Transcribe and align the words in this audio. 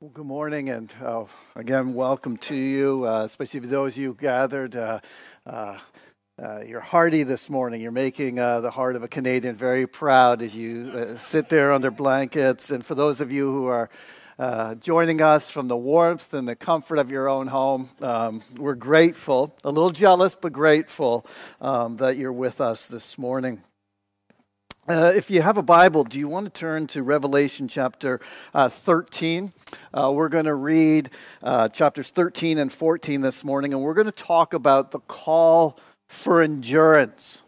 Well, 0.00 0.12
good 0.14 0.26
morning, 0.26 0.68
and 0.68 0.94
uh, 1.02 1.24
again, 1.56 1.92
welcome 1.92 2.36
to 2.36 2.54
you, 2.54 3.04
uh, 3.04 3.24
especially 3.24 3.58
for 3.58 3.66
those 3.66 3.96
of 3.96 3.98
you 4.04 4.14
gathered. 4.14 4.76
Uh, 4.76 5.00
uh, 5.44 5.76
uh, 6.40 6.60
you're 6.60 6.78
hearty 6.78 7.24
this 7.24 7.50
morning. 7.50 7.80
You're 7.80 7.90
making 7.90 8.38
uh, 8.38 8.60
the 8.60 8.70
heart 8.70 8.94
of 8.94 9.02
a 9.02 9.08
Canadian 9.08 9.56
very 9.56 9.88
proud 9.88 10.40
as 10.40 10.54
you 10.54 11.16
sit 11.18 11.48
there 11.48 11.72
under 11.72 11.90
blankets. 11.90 12.70
And 12.70 12.86
for 12.86 12.94
those 12.94 13.20
of 13.20 13.32
you 13.32 13.50
who 13.50 13.66
are 13.66 13.90
joining 14.78 15.20
us 15.20 15.50
from 15.50 15.66
the 15.66 15.76
warmth 15.76 16.32
and 16.32 16.46
the 16.46 16.54
comfort 16.54 16.98
of 16.98 17.10
your 17.10 17.28
own 17.28 17.48
home, 17.48 17.90
um, 18.00 18.42
we're 18.56 18.76
grateful, 18.76 19.56
a 19.64 19.72
little 19.72 19.90
jealous, 19.90 20.36
but 20.36 20.52
grateful 20.52 21.26
um, 21.60 21.96
that 21.96 22.16
you're 22.16 22.32
with 22.32 22.60
us 22.60 22.86
this 22.86 23.18
morning. 23.18 23.64
Uh, 24.88 25.12
if 25.14 25.30
you 25.30 25.42
have 25.42 25.58
a 25.58 25.62
Bible, 25.62 26.02
do 26.02 26.18
you 26.18 26.28
want 26.28 26.46
to 26.46 26.60
turn 26.60 26.86
to 26.86 27.02
Revelation 27.02 27.68
chapter 27.68 28.20
uh, 28.54 28.70
13? 28.70 29.52
Uh, 29.92 30.10
we're 30.10 30.30
going 30.30 30.46
to 30.46 30.54
read 30.54 31.10
uh, 31.42 31.68
chapters 31.68 32.08
13 32.08 32.56
and 32.56 32.72
14 32.72 33.20
this 33.20 33.44
morning, 33.44 33.74
and 33.74 33.82
we're 33.82 33.92
going 33.92 34.06
to 34.06 34.12
talk 34.12 34.54
about 34.54 34.90
the 34.92 35.00
call 35.00 35.78
for 36.06 36.40
endurance. 36.40 37.42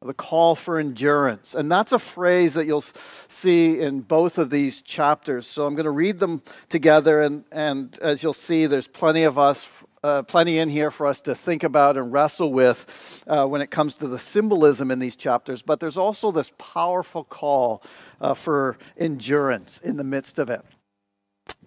The 0.00 0.14
call 0.14 0.54
for 0.54 0.78
endurance. 0.78 1.54
And 1.54 1.70
that's 1.70 1.92
a 1.92 1.98
phrase 1.98 2.54
that 2.54 2.64
you'll 2.64 2.84
see 3.28 3.78
in 3.78 4.00
both 4.00 4.38
of 4.38 4.48
these 4.48 4.80
chapters. 4.80 5.46
So 5.46 5.66
I'm 5.66 5.74
going 5.74 5.84
to 5.84 5.90
read 5.90 6.18
them 6.18 6.40
together, 6.70 7.20
and, 7.20 7.44
and 7.52 7.98
as 8.00 8.22
you'll 8.22 8.32
see, 8.32 8.64
there's 8.64 8.88
plenty 8.88 9.24
of 9.24 9.38
us 9.38 9.68
uh, 10.06 10.22
plenty 10.22 10.58
in 10.58 10.68
here 10.68 10.92
for 10.92 11.04
us 11.04 11.20
to 11.20 11.34
think 11.34 11.64
about 11.64 11.96
and 11.96 12.12
wrestle 12.12 12.52
with 12.52 13.24
uh, 13.26 13.44
when 13.44 13.60
it 13.60 13.72
comes 13.72 13.94
to 13.94 14.06
the 14.06 14.20
symbolism 14.20 14.92
in 14.92 15.00
these 15.00 15.16
chapters, 15.16 15.62
but 15.62 15.80
there's 15.80 15.96
also 15.96 16.30
this 16.30 16.52
powerful 16.58 17.24
call 17.24 17.82
uh, 18.20 18.32
for 18.32 18.78
endurance 18.96 19.80
in 19.82 19.96
the 19.96 20.04
midst 20.04 20.38
of 20.38 20.48
it. 20.48 20.64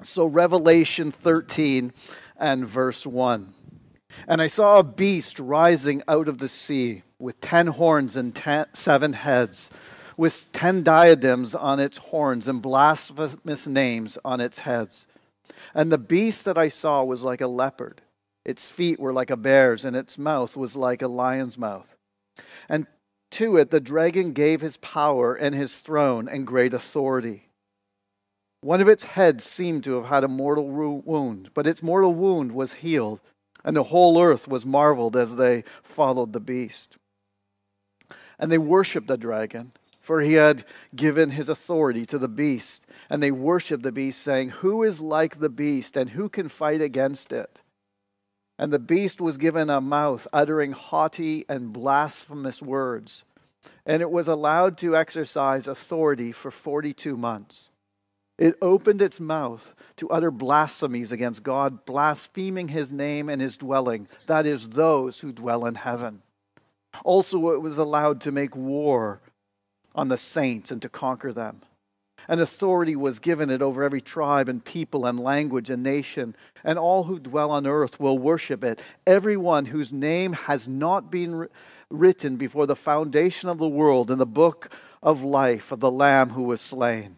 So, 0.03 0.25
Revelation 0.25 1.11
13 1.11 1.91
and 2.37 2.65
verse 2.65 3.05
1. 3.05 3.53
And 4.25 4.41
I 4.41 4.47
saw 4.47 4.79
a 4.79 4.83
beast 4.83 5.37
rising 5.37 6.01
out 6.07 6.29
of 6.29 6.37
the 6.37 6.47
sea 6.47 7.03
with 7.19 7.41
ten 7.41 7.67
horns 7.67 8.15
and 8.15 8.33
ten, 8.33 8.67
seven 8.73 9.13
heads, 9.13 9.69
with 10.15 10.51
ten 10.53 10.81
diadems 10.81 11.53
on 11.53 11.79
its 11.79 11.97
horns 11.97 12.47
and 12.47 12.61
blasphemous 12.61 13.67
names 13.67 14.17
on 14.23 14.39
its 14.39 14.59
heads. 14.59 15.05
And 15.73 15.91
the 15.91 15.97
beast 15.97 16.45
that 16.45 16.57
I 16.57 16.69
saw 16.69 17.03
was 17.03 17.21
like 17.21 17.41
a 17.41 17.47
leopard 17.47 18.01
its 18.49 18.67
feet 18.67 18.99
were 18.99 19.13
like 19.13 19.29
a 19.29 19.37
bear's, 19.37 19.85
and 19.85 19.95
its 19.95 20.17
mouth 20.17 20.57
was 20.57 20.75
like 20.75 21.03
a 21.03 21.07
lion's 21.07 21.55
mouth. 21.55 21.95
And 22.67 22.87
to 23.31 23.57
it 23.57 23.69
the 23.69 23.79
dragon 23.79 24.33
gave 24.33 24.61
his 24.61 24.77
power 24.77 25.35
and 25.35 25.53
his 25.53 25.77
throne 25.77 26.27
and 26.27 26.47
great 26.47 26.73
authority. 26.73 27.49
One 28.61 28.81
of 28.81 28.87
its 28.87 29.03
heads 29.03 29.43
seemed 29.43 29.83
to 29.83 29.95
have 29.97 30.07
had 30.07 30.23
a 30.23 30.27
mortal 30.27 30.67
wound, 30.67 31.51
but 31.53 31.67
its 31.67 31.83
mortal 31.83 32.15
wound 32.15 32.51
was 32.51 32.73
healed, 32.73 33.21
and 33.63 33.75
the 33.75 33.83
whole 33.83 34.19
earth 34.19 34.47
was 34.47 34.65
marveled 34.65 35.15
as 35.15 35.35
they 35.35 35.63
followed 35.83 36.33
the 36.33 36.39
beast. 36.39 36.97
And 38.39 38.51
they 38.51 38.57
worshiped 38.57 39.07
the 39.07 39.17
dragon, 39.17 39.73
for 40.01 40.21
he 40.21 40.33
had 40.33 40.65
given 40.95 41.29
his 41.29 41.49
authority 41.49 42.03
to 42.07 42.17
the 42.17 42.27
beast. 42.27 42.87
And 43.11 43.21
they 43.21 43.31
worshiped 43.31 43.83
the 43.83 43.91
beast, 43.91 44.23
saying, 44.23 44.49
Who 44.49 44.81
is 44.81 45.01
like 45.01 45.39
the 45.39 45.49
beast, 45.49 45.95
and 45.95 46.09
who 46.09 46.29
can 46.29 46.49
fight 46.49 46.81
against 46.81 47.31
it? 47.31 47.61
And 48.59 48.73
the 48.73 48.77
beast 48.77 49.21
was 49.21 49.37
given 49.37 49.69
a 49.69 49.79
mouth 49.79 50.27
uttering 50.33 50.73
haughty 50.73 51.45
and 51.47 51.71
blasphemous 51.71 52.61
words, 52.61 53.23
and 53.85 54.01
it 54.01 54.11
was 54.11 54.27
allowed 54.27 54.77
to 54.79 54.97
exercise 54.97 55.65
authority 55.65 56.33
for 56.33 56.51
42 56.51 57.15
months. 57.15 57.69
It 58.37 58.55
opened 58.61 59.01
its 59.01 59.17
mouth 59.17 59.73
to 59.95 60.09
utter 60.09 60.29
blasphemies 60.29 61.13
against 61.13 61.41
God, 61.41 61.85
blaspheming 61.85 62.67
his 62.67 62.91
name 62.91 63.29
and 63.29 63.41
his 63.41 63.57
dwelling, 63.57 64.09
that 64.27 64.45
is, 64.45 64.69
those 64.69 65.21
who 65.21 65.31
dwell 65.31 65.65
in 65.65 65.75
heaven. 65.75 66.21
Also, 67.05 67.51
it 67.51 67.61
was 67.61 67.77
allowed 67.77 68.19
to 68.21 68.31
make 68.31 68.57
war 68.57 69.21
on 69.95 70.09
the 70.09 70.17
saints 70.17 70.69
and 70.69 70.81
to 70.81 70.89
conquer 70.89 71.31
them 71.31 71.61
and 72.29 72.39
authority 72.39 72.95
was 72.95 73.17
given 73.17 73.49
it 73.49 73.59
over 73.59 73.83
every 73.83 73.99
tribe 73.99 74.47
and 74.47 74.63
people 74.63 75.07
and 75.07 75.19
language 75.19 75.71
and 75.71 75.81
nation, 75.81 76.35
and 76.63 76.77
all 76.77 77.05
who 77.05 77.19
dwell 77.19 77.49
on 77.49 77.65
earth 77.65 77.99
will 77.99 78.19
worship 78.19 78.63
it. 78.63 78.79
Everyone 79.07 79.65
whose 79.65 79.91
name 79.91 80.33
has 80.33 80.67
not 80.67 81.11
been 81.11 81.47
written 81.89 82.35
before 82.37 82.67
the 82.67 82.75
foundation 82.75 83.49
of 83.49 83.57
the 83.57 83.67
world 83.67 84.11
in 84.11 84.19
the 84.19 84.27
book 84.27 84.71
of 85.01 85.23
life 85.23 85.71
of 85.71 85.79
the 85.79 85.89
Lamb 85.89 86.29
who 86.29 86.43
was 86.43 86.61
slain. 86.61 87.17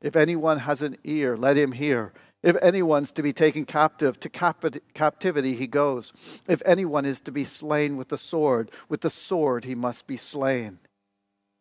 If 0.00 0.14
anyone 0.14 0.60
has 0.60 0.82
an 0.82 0.96
ear, 1.02 1.36
let 1.36 1.56
him 1.56 1.72
hear. 1.72 2.12
If 2.40 2.56
anyone's 2.62 3.10
to 3.12 3.22
be 3.24 3.32
taken 3.32 3.64
captive, 3.64 4.20
to 4.20 4.28
captivity 4.94 5.56
he 5.56 5.66
goes. 5.66 6.12
If 6.46 6.62
anyone 6.64 7.04
is 7.04 7.20
to 7.22 7.32
be 7.32 7.42
slain 7.42 7.96
with 7.96 8.10
the 8.10 8.18
sword, 8.18 8.70
with 8.88 9.00
the 9.00 9.10
sword 9.10 9.64
he 9.64 9.74
must 9.74 10.06
be 10.06 10.16
slain. 10.16 10.78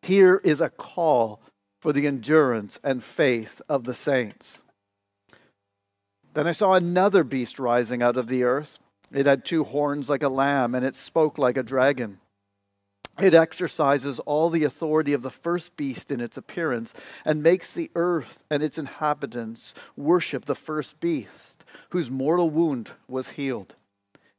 Here 0.04 0.40
is 0.44 0.62
a 0.62 0.70
call 0.70 1.42
for 1.80 1.94
the 1.94 2.08
endurance 2.08 2.80
and 2.84 3.04
faith 3.04 3.62
of 3.70 3.84
the 3.84 3.94
saints. 3.94 4.64
Then 6.34 6.48
I 6.48 6.52
saw 6.52 6.74
another 6.74 7.24
beast 7.24 7.60
rising 7.60 8.04
out 8.04 8.18
of 8.18 8.28
the 8.28 8.44
earth. 8.44 8.80
It 9.12 9.26
had 9.26 9.46
two 9.46 9.64
horns 9.64 10.10
like 10.10 10.24
a 10.24 10.30
lamb, 10.30 10.76
and 10.76 10.86
it 10.86 10.96
spoke 10.96 11.38
like 11.38 11.58
a 11.58 11.64
dragon. 11.64 12.20
It 13.20 13.34
exercises 13.34 14.20
all 14.20 14.50
the 14.50 14.64
authority 14.64 15.14
of 15.14 15.24
the 15.24 15.32
first 15.32 15.76
beast 15.76 16.12
in 16.12 16.22
its 16.22 16.38
appearance 16.38 16.94
and 17.26 17.42
makes 17.42 17.74
the 17.74 17.90
earth 17.96 18.38
and 18.52 18.62
its 18.62 18.78
inhabitants 18.78 19.74
worship 19.96 20.46
the 20.46 20.54
first 20.54 21.00
beast, 21.00 21.66
whose 21.90 22.12
mortal 22.12 22.52
wound 22.52 22.92
was 23.08 23.32
healed. 23.32 23.74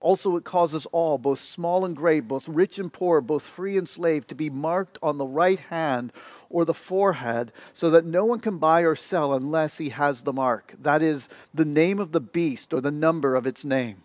Also, 0.00 0.36
it 0.36 0.44
causes 0.44 0.86
all, 0.86 1.18
both 1.18 1.42
small 1.42 1.84
and 1.84 1.96
great, 1.96 2.28
both 2.28 2.48
rich 2.48 2.78
and 2.78 2.92
poor, 2.92 3.20
both 3.20 3.42
free 3.42 3.76
and 3.76 3.88
slave, 3.88 4.26
to 4.28 4.34
be 4.34 4.48
marked 4.48 4.96
on 5.02 5.18
the 5.18 5.26
right 5.26 5.58
hand 5.58 6.12
or 6.48 6.64
the 6.64 6.74
forehead, 6.74 7.52
so 7.72 7.90
that 7.90 8.04
no 8.04 8.24
one 8.24 8.38
can 8.38 8.58
buy 8.58 8.82
or 8.82 8.94
sell 8.94 9.32
unless 9.32 9.78
he 9.78 9.88
has 9.88 10.22
the 10.22 10.32
mark. 10.32 10.74
That 10.80 11.02
is, 11.02 11.28
the 11.52 11.64
name 11.64 11.98
of 11.98 12.12
the 12.12 12.20
beast 12.20 12.72
or 12.72 12.80
the 12.80 12.92
number 12.92 13.34
of 13.34 13.46
its 13.46 13.64
name. 13.64 14.04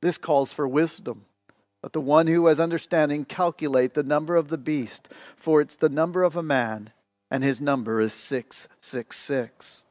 This 0.00 0.18
calls 0.18 0.52
for 0.52 0.66
wisdom. 0.66 1.26
Let 1.84 1.92
the 1.92 2.00
one 2.00 2.26
who 2.26 2.46
has 2.46 2.58
understanding 2.58 3.24
calculate 3.24 3.94
the 3.94 4.02
number 4.02 4.34
of 4.34 4.48
the 4.48 4.58
beast, 4.58 5.08
for 5.36 5.60
it's 5.60 5.76
the 5.76 5.88
number 5.88 6.24
of 6.24 6.36
a 6.36 6.42
man, 6.42 6.90
and 7.30 7.44
his 7.44 7.60
number 7.60 8.00
is 8.00 8.12
666. 8.12 9.82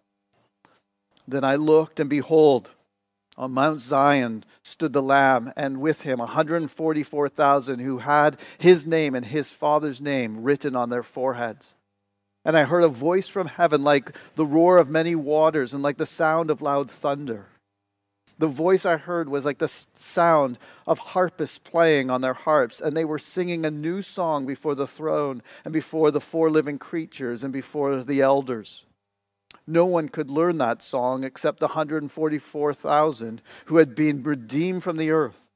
Then 1.25 1.44
I 1.46 1.56
looked, 1.56 2.00
and 2.02 2.09
behold, 2.09 2.69
on 3.41 3.52
Mount 3.53 3.81
Zion 3.81 4.46
stood 4.62 4.94
the 4.94 5.02
Lamb, 5.02 5.52
and 5.57 5.81
with 5.81 6.03
him 6.03 6.19
144,000 6.19 7.79
who 7.79 7.97
had 7.97 8.38
his 8.59 8.85
name 8.85 9.16
and 9.16 9.25
his 9.25 9.50
Father's 9.50 10.00
name 10.00 10.44
written 10.44 10.75
on 10.75 10.91
their 10.91 11.02
foreheads. 11.02 11.74
And 12.46 12.56
I 12.56 12.66
heard 12.66 12.84
a 12.84 12.88
voice 12.88 13.28
from 13.28 13.47
heaven 13.47 13.84
like 13.84 14.16
the 14.35 14.46
roar 14.46 14.78
of 14.78 14.90
many 14.90 15.16
waters 15.16 15.74
and 15.74 15.81
like 15.81 15.97
the 15.97 16.06
sound 16.06 16.51
of 16.51 16.62
loud 16.62 16.89
thunder. 16.89 17.48
The 18.38 18.48
voice 18.48 18.86
I 18.86 18.98
heard 18.98 19.27
was 19.27 19.44
like 19.44 19.57
the 19.57 19.71
sound 19.98 20.60
of 20.86 21.00
harpists 21.00 21.57
playing 21.57 22.12
on 22.12 22.21
their 22.21 22.33
harps, 22.33 22.80
and 22.80 22.95
they 22.95 23.06
were 23.06 23.19
singing 23.19 23.65
a 23.65 23.71
new 23.71 24.04
song 24.04 24.45
before 24.45 24.75
the 24.75 24.88
throne 24.88 25.42
and 25.65 25.74
before 25.74 26.12
the 26.12 26.21
four 26.21 26.51
living 26.51 26.77
creatures 26.77 27.44
and 27.44 27.51
before 27.51 28.04
the 28.04 28.21
elders. 28.21 28.86
No 29.68 29.86
one 29.86 30.10
could 30.10 30.30
learn 30.30 30.58
that 30.58 30.81
song 30.81 31.24
except 31.24 31.60
the 31.60 31.68
144,000 31.68 33.42
who 33.66 33.78
had 33.78 33.96
been 33.96 34.24
redeemed 34.24 34.84
from 34.84 34.98
the 34.98 35.12
earth. 35.12 35.48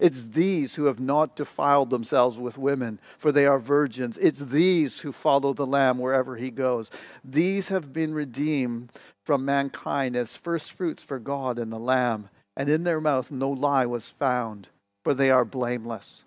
It's 0.00 0.22
these 0.22 0.74
who 0.74 0.86
have 0.86 0.98
not 0.98 1.36
defiled 1.36 1.90
themselves 1.90 2.36
with 2.36 2.58
women, 2.58 3.00
for 3.16 3.30
they 3.30 3.46
are 3.46 3.60
virgins. 3.60 4.18
It's 4.18 4.40
these 4.40 5.00
who 5.00 5.12
follow 5.12 5.52
the 5.52 5.66
Lamb 5.66 5.98
wherever 5.98 6.36
he 6.36 6.50
goes. 6.50 6.90
These 7.24 7.68
have 7.68 7.92
been 7.92 8.12
redeemed 8.12 8.90
from 9.22 9.44
mankind 9.44 10.16
as 10.16 10.36
firstfruits 10.36 11.02
for 11.02 11.18
God 11.18 11.58
and 11.58 11.72
the 11.72 11.78
Lamb, 11.78 12.28
and 12.56 12.68
in 12.68 12.84
their 12.84 13.00
mouth 13.00 13.30
no 13.30 13.50
lie 13.50 13.86
was 13.86 14.08
found, 14.08 14.68
for 15.04 15.14
they 15.14 15.30
are 15.30 15.44
blameless. 15.44 16.24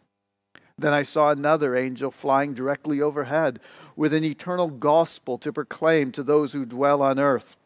Then 0.79 0.93
I 0.93 1.03
saw 1.03 1.31
another 1.31 1.75
angel 1.75 2.11
flying 2.11 2.53
directly 2.53 3.01
overhead 3.01 3.59
with 3.97 4.13
an 4.13 4.23
eternal 4.23 4.69
gospel 4.69 5.37
to 5.39 5.51
proclaim 5.51 6.13
to 6.13 6.23
those 6.23 6.53
who 6.53 6.65
dwell 6.65 7.01
on 7.01 7.19
earth 7.19 7.57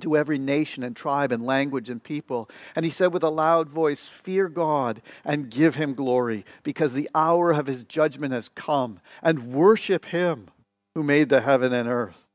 to 0.00 0.16
every 0.16 0.38
nation 0.38 0.82
and 0.82 0.96
tribe 0.96 1.30
and 1.30 1.44
language 1.44 1.90
and 1.90 2.02
people. 2.02 2.48
And 2.74 2.84
he 2.84 2.90
said 2.90 3.12
with 3.12 3.22
a 3.22 3.28
loud 3.28 3.68
voice, 3.68 4.06
Fear 4.06 4.48
God 4.48 5.02
and 5.24 5.50
give 5.50 5.74
him 5.74 5.94
glory, 5.94 6.44
because 6.62 6.92
the 6.92 7.10
hour 7.14 7.52
of 7.52 7.66
his 7.66 7.84
judgment 7.84 8.32
has 8.32 8.48
come, 8.48 9.00
and 9.22 9.52
worship 9.52 10.06
him 10.06 10.48
who 10.94 11.02
made 11.02 11.28
the 11.28 11.42
heaven 11.42 11.72
and 11.72 11.88
earth, 11.88 12.26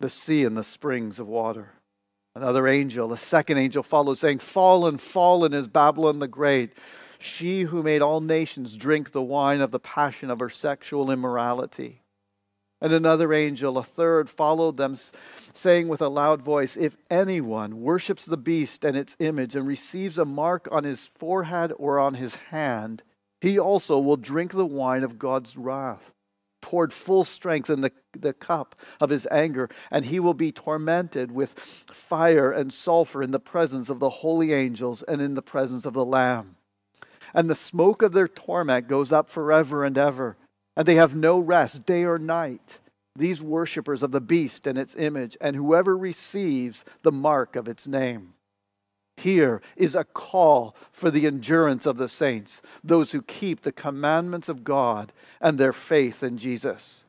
the 0.00 0.08
sea 0.08 0.44
and 0.44 0.56
the 0.56 0.64
springs 0.64 1.18
of 1.18 1.28
water. 1.28 1.72
Another 2.34 2.68
angel, 2.68 3.12
a 3.12 3.16
second 3.16 3.58
angel, 3.58 3.82
followed, 3.82 4.18
saying, 4.18 4.38
Fallen, 4.38 4.96
fallen 4.98 5.52
is 5.52 5.66
Babylon 5.66 6.20
the 6.20 6.28
Great, 6.28 6.72
she 7.18 7.62
who 7.62 7.82
made 7.82 8.00
all 8.00 8.20
nations 8.20 8.76
drink 8.76 9.10
the 9.10 9.22
wine 9.22 9.60
of 9.60 9.72
the 9.72 9.80
passion 9.80 10.30
of 10.30 10.38
her 10.38 10.48
sexual 10.48 11.10
immorality. 11.10 12.00
And 12.80 12.92
another 12.92 13.32
angel, 13.32 13.76
a 13.76 13.82
third, 13.82 14.30
followed 14.30 14.76
them, 14.76 14.96
saying 15.52 15.88
with 15.88 16.00
a 16.00 16.08
loud 16.08 16.42
voice 16.42 16.76
If 16.76 16.96
anyone 17.10 17.80
worships 17.80 18.24
the 18.24 18.36
beast 18.36 18.84
and 18.84 18.96
its 18.96 19.16
image 19.18 19.56
and 19.56 19.66
receives 19.66 20.16
a 20.16 20.24
mark 20.24 20.68
on 20.70 20.84
his 20.84 21.06
forehead 21.06 21.72
or 21.76 21.98
on 21.98 22.14
his 22.14 22.36
hand, 22.36 23.02
he 23.40 23.58
also 23.58 23.98
will 23.98 24.16
drink 24.16 24.52
the 24.52 24.66
wine 24.66 25.02
of 25.02 25.18
God's 25.18 25.56
wrath, 25.56 26.12
poured 26.60 26.92
full 26.92 27.24
strength 27.24 27.68
in 27.68 27.80
the, 27.80 27.92
the 28.16 28.32
cup 28.32 28.76
of 29.00 29.10
his 29.10 29.26
anger, 29.30 29.68
and 29.90 30.04
he 30.04 30.20
will 30.20 30.34
be 30.34 30.52
tormented 30.52 31.32
with 31.32 31.58
fire 31.92 32.52
and 32.52 32.72
sulfur 32.72 33.22
in 33.22 33.32
the 33.32 33.40
presence 33.40 33.88
of 33.88 33.98
the 33.98 34.10
holy 34.10 34.52
angels 34.52 35.02
and 35.02 35.20
in 35.20 35.34
the 35.34 35.42
presence 35.42 35.84
of 35.84 35.94
the 35.94 36.04
Lamb. 36.04 36.56
And 37.34 37.50
the 37.50 37.54
smoke 37.56 38.02
of 38.02 38.12
their 38.12 38.28
torment 38.28 38.86
goes 38.88 39.12
up 39.12 39.30
forever 39.30 39.84
and 39.84 39.98
ever 39.98 40.36
and 40.78 40.86
they 40.86 40.94
have 40.94 41.16
no 41.16 41.40
rest 41.40 41.84
day 41.84 42.04
or 42.04 42.20
night. 42.20 42.78
These 43.16 43.42
worshippers 43.42 44.04
of 44.04 44.12
the 44.12 44.20
beast 44.20 44.64
and 44.64 44.78
its 44.78 44.94
image, 44.94 45.36
and 45.40 45.56
whoever 45.56 45.98
receives 45.98 46.84
the 47.02 47.10
mark 47.10 47.56
of 47.56 47.66
its 47.66 47.88
name. 47.88 48.34
Here 49.16 49.60
is 49.74 49.96
a 49.96 50.04
call 50.04 50.76
for 50.92 51.10
the 51.10 51.26
endurance 51.26 51.84
of 51.84 51.96
the 51.96 52.08
saints, 52.08 52.62
those 52.84 53.10
who 53.10 53.22
keep 53.22 53.62
the 53.62 53.72
commandments 53.72 54.48
of 54.48 54.62
God 54.62 55.12
and 55.40 55.58
their 55.58 55.72
faith 55.72 56.22
in 56.22 56.38
Jesus. 56.38 57.02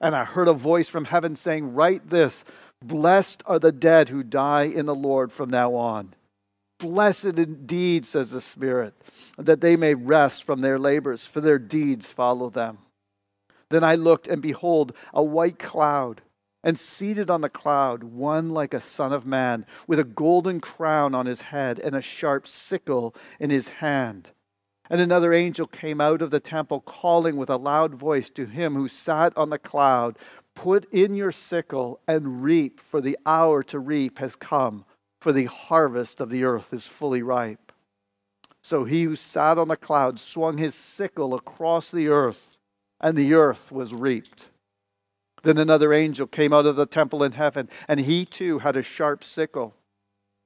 And 0.00 0.16
I 0.16 0.24
heard 0.24 0.48
a 0.48 0.54
voice 0.54 0.88
from 0.88 1.04
heaven 1.04 1.36
saying, 1.36 1.74
Write 1.74 2.08
this 2.08 2.46
Blessed 2.82 3.42
are 3.44 3.58
the 3.58 3.72
dead 3.72 4.08
who 4.08 4.22
die 4.22 4.62
in 4.62 4.86
the 4.86 4.94
Lord 4.94 5.32
from 5.32 5.50
now 5.50 5.74
on. 5.74 6.14
Blessed 6.80 7.38
indeed, 7.38 8.06
says 8.06 8.30
the 8.30 8.40
Spirit, 8.40 8.94
that 9.38 9.60
they 9.60 9.76
may 9.76 9.94
rest 9.94 10.44
from 10.44 10.62
their 10.62 10.78
labors, 10.78 11.26
for 11.26 11.40
their 11.40 11.58
deeds 11.58 12.10
follow 12.10 12.50
them. 12.50 12.78
Then 13.68 13.84
I 13.84 13.94
looked, 13.94 14.26
and 14.26 14.42
behold, 14.42 14.94
a 15.14 15.22
white 15.22 15.58
cloud, 15.58 16.22
and 16.64 16.78
seated 16.78 17.30
on 17.30 17.42
the 17.42 17.48
cloud, 17.48 18.02
one 18.02 18.50
like 18.50 18.74
a 18.74 18.80
son 18.80 19.12
of 19.12 19.26
man, 19.26 19.66
with 19.86 19.98
a 19.98 20.04
golden 20.04 20.60
crown 20.60 21.14
on 21.14 21.26
his 21.26 21.42
head 21.42 21.78
and 21.78 21.94
a 21.94 22.02
sharp 22.02 22.46
sickle 22.46 23.14
in 23.38 23.50
his 23.50 23.68
hand. 23.68 24.30
And 24.88 25.00
another 25.00 25.32
angel 25.32 25.66
came 25.66 26.00
out 26.00 26.20
of 26.20 26.30
the 26.30 26.40
temple, 26.40 26.80
calling 26.80 27.36
with 27.36 27.48
a 27.48 27.56
loud 27.56 27.94
voice 27.94 28.28
to 28.30 28.46
him 28.46 28.74
who 28.74 28.88
sat 28.88 29.36
on 29.36 29.50
the 29.50 29.58
cloud 29.58 30.18
Put 30.56 30.92
in 30.92 31.14
your 31.14 31.32
sickle 31.32 32.00
and 32.08 32.42
reap, 32.42 32.80
for 32.80 33.00
the 33.00 33.16
hour 33.24 33.62
to 33.62 33.78
reap 33.78 34.18
has 34.18 34.34
come 34.34 34.84
for 35.20 35.32
the 35.32 35.44
harvest 35.44 36.20
of 36.20 36.30
the 36.30 36.44
earth 36.44 36.72
is 36.72 36.86
fully 36.86 37.22
ripe. 37.22 37.72
So 38.62 38.84
he 38.84 39.04
who 39.04 39.16
sat 39.16 39.58
on 39.58 39.68
the 39.68 39.76
cloud 39.76 40.18
swung 40.18 40.58
his 40.58 40.74
sickle 40.74 41.34
across 41.34 41.90
the 41.90 42.08
earth, 42.08 42.58
and 43.00 43.16
the 43.16 43.34
earth 43.34 43.70
was 43.70 43.94
reaped. 43.94 44.48
Then 45.42 45.58
another 45.58 45.92
angel 45.92 46.26
came 46.26 46.52
out 46.52 46.66
of 46.66 46.76
the 46.76 46.86
temple 46.86 47.22
in 47.22 47.32
heaven, 47.32 47.68
and 47.88 48.00
he 48.00 48.24
too 48.24 48.58
had 48.58 48.76
a 48.76 48.82
sharp 48.82 49.24
sickle. 49.24 49.74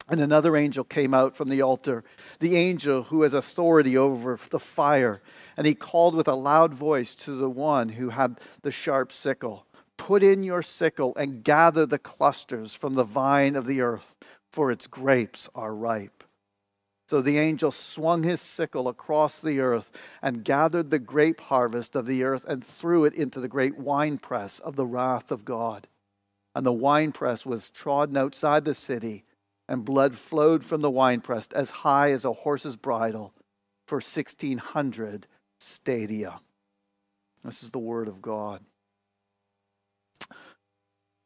And 0.08 0.20
another 0.20 0.56
angel 0.56 0.84
came 0.84 1.14
out 1.14 1.34
from 1.34 1.48
the 1.48 1.62
altar, 1.62 2.04
the 2.38 2.56
angel 2.56 3.04
who 3.04 3.22
has 3.22 3.32
authority 3.32 3.96
over 3.96 4.38
the 4.50 4.58
fire. 4.58 5.22
And 5.56 5.66
he 5.66 5.74
called 5.74 6.14
with 6.14 6.28
a 6.28 6.34
loud 6.34 6.74
voice 6.74 7.14
to 7.16 7.32
the 7.32 7.48
one 7.48 7.90
who 7.90 8.10
had 8.10 8.38
the 8.62 8.70
sharp 8.70 9.12
sickle 9.12 9.66
Put 9.96 10.22
in 10.22 10.42
your 10.42 10.62
sickle 10.62 11.14
and 11.16 11.44
gather 11.44 11.86
the 11.86 11.98
clusters 11.98 12.74
from 12.74 12.94
the 12.94 13.04
vine 13.04 13.56
of 13.56 13.64
the 13.64 13.80
earth, 13.80 14.16
for 14.54 14.70
its 14.70 14.86
grapes 14.86 15.48
are 15.52 15.74
ripe. 15.74 16.22
So 17.08 17.20
the 17.20 17.38
angel 17.38 17.72
swung 17.72 18.22
his 18.22 18.40
sickle 18.40 18.86
across 18.86 19.40
the 19.40 19.58
earth 19.58 19.90
and 20.22 20.44
gathered 20.44 20.90
the 20.90 21.00
grape 21.00 21.40
harvest 21.40 21.96
of 21.96 22.06
the 22.06 22.22
earth 22.22 22.44
and 22.46 22.64
threw 22.64 23.04
it 23.04 23.14
into 23.14 23.40
the 23.40 23.48
great 23.48 23.76
winepress 23.76 24.60
of 24.60 24.76
the 24.76 24.86
wrath 24.86 25.32
of 25.32 25.44
God. 25.44 25.88
And 26.54 26.64
the 26.64 26.72
winepress 26.72 27.44
was 27.44 27.68
trodden 27.68 28.16
outside 28.16 28.64
the 28.64 28.76
city, 28.76 29.24
and 29.68 29.84
blood 29.84 30.14
flowed 30.14 30.62
from 30.62 30.82
the 30.82 30.90
winepress 30.90 31.48
as 31.52 31.70
high 31.70 32.12
as 32.12 32.24
a 32.24 32.32
horse's 32.32 32.76
bridle 32.76 33.34
for 33.88 33.96
1,600 33.96 35.26
stadia. 35.58 36.40
This 37.44 37.64
is 37.64 37.70
the 37.70 37.80
word 37.80 38.06
of 38.06 38.22
God. 38.22 38.60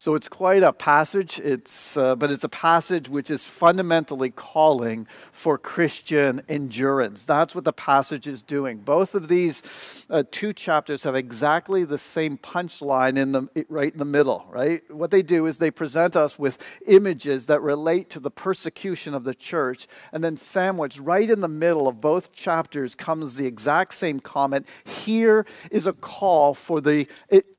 So 0.08 0.14
it's 0.14 0.26
quite 0.26 0.62
a 0.62 0.72
passage, 0.72 1.38
it's, 1.38 1.94
uh, 1.94 2.16
but 2.16 2.30
it's 2.30 2.42
a 2.42 2.48
passage 2.48 3.10
which 3.10 3.30
is 3.30 3.44
fundamentally 3.44 4.30
calling 4.30 5.06
for 5.32 5.58
Christian 5.58 6.40
endurance. 6.48 7.26
That's 7.26 7.54
what 7.54 7.64
the 7.64 7.74
passage 7.74 8.26
is 8.26 8.42
doing. 8.42 8.78
Both 8.78 9.14
of 9.14 9.28
these 9.28 10.06
uh, 10.08 10.22
two 10.30 10.54
chapters 10.54 11.02
have 11.02 11.14
exactly 11.14 11.84
the 11.84 11.98
same 11.98 12.38
punchline 12.38 13.18
in 13.18 13.32
the, 13.32 13.66
right 13.68 13.92
in 13.92 13.98
the 13.98 14.06
middle, 14.06 14.46
right? 14.48 14.80
What 14.90 15.10
they 15.10 15.20
do 15.20 15.44
is 15.44 15.58
they 15.58 15.70
present 15.70 16.16
us 16.16 16.38
with 16.38 16.56
images 16.86 17.44
that 17.44 17.60
relate 17.60 18.08
to 18.08 18.18
the 18.18 18.30
persecution 18.30 19.12
of 19.12 19.24
the 19.24 19.34
church, 19.34 19.86
and 20.10 20.24
then 20.24 20.38
sandwiched 20.38 21.00
right 21.00 21.28
in 21.28 21.42
the 21.42 21.48
middle 21.48 21.86
of 21.86 22.00
both 22.00 22.32
chapters 22.32 22.94
comes 22.94 23.34
the 23.34 23.44
exact 23.44 23.92
same 23.92 24.20
comment. 24.20 24.66
Here 24.86 25.44
is 25.70 25.86
a 25.86 25.92
call 25.92 26.54
for 26.54 26.80
the 26.80 27.06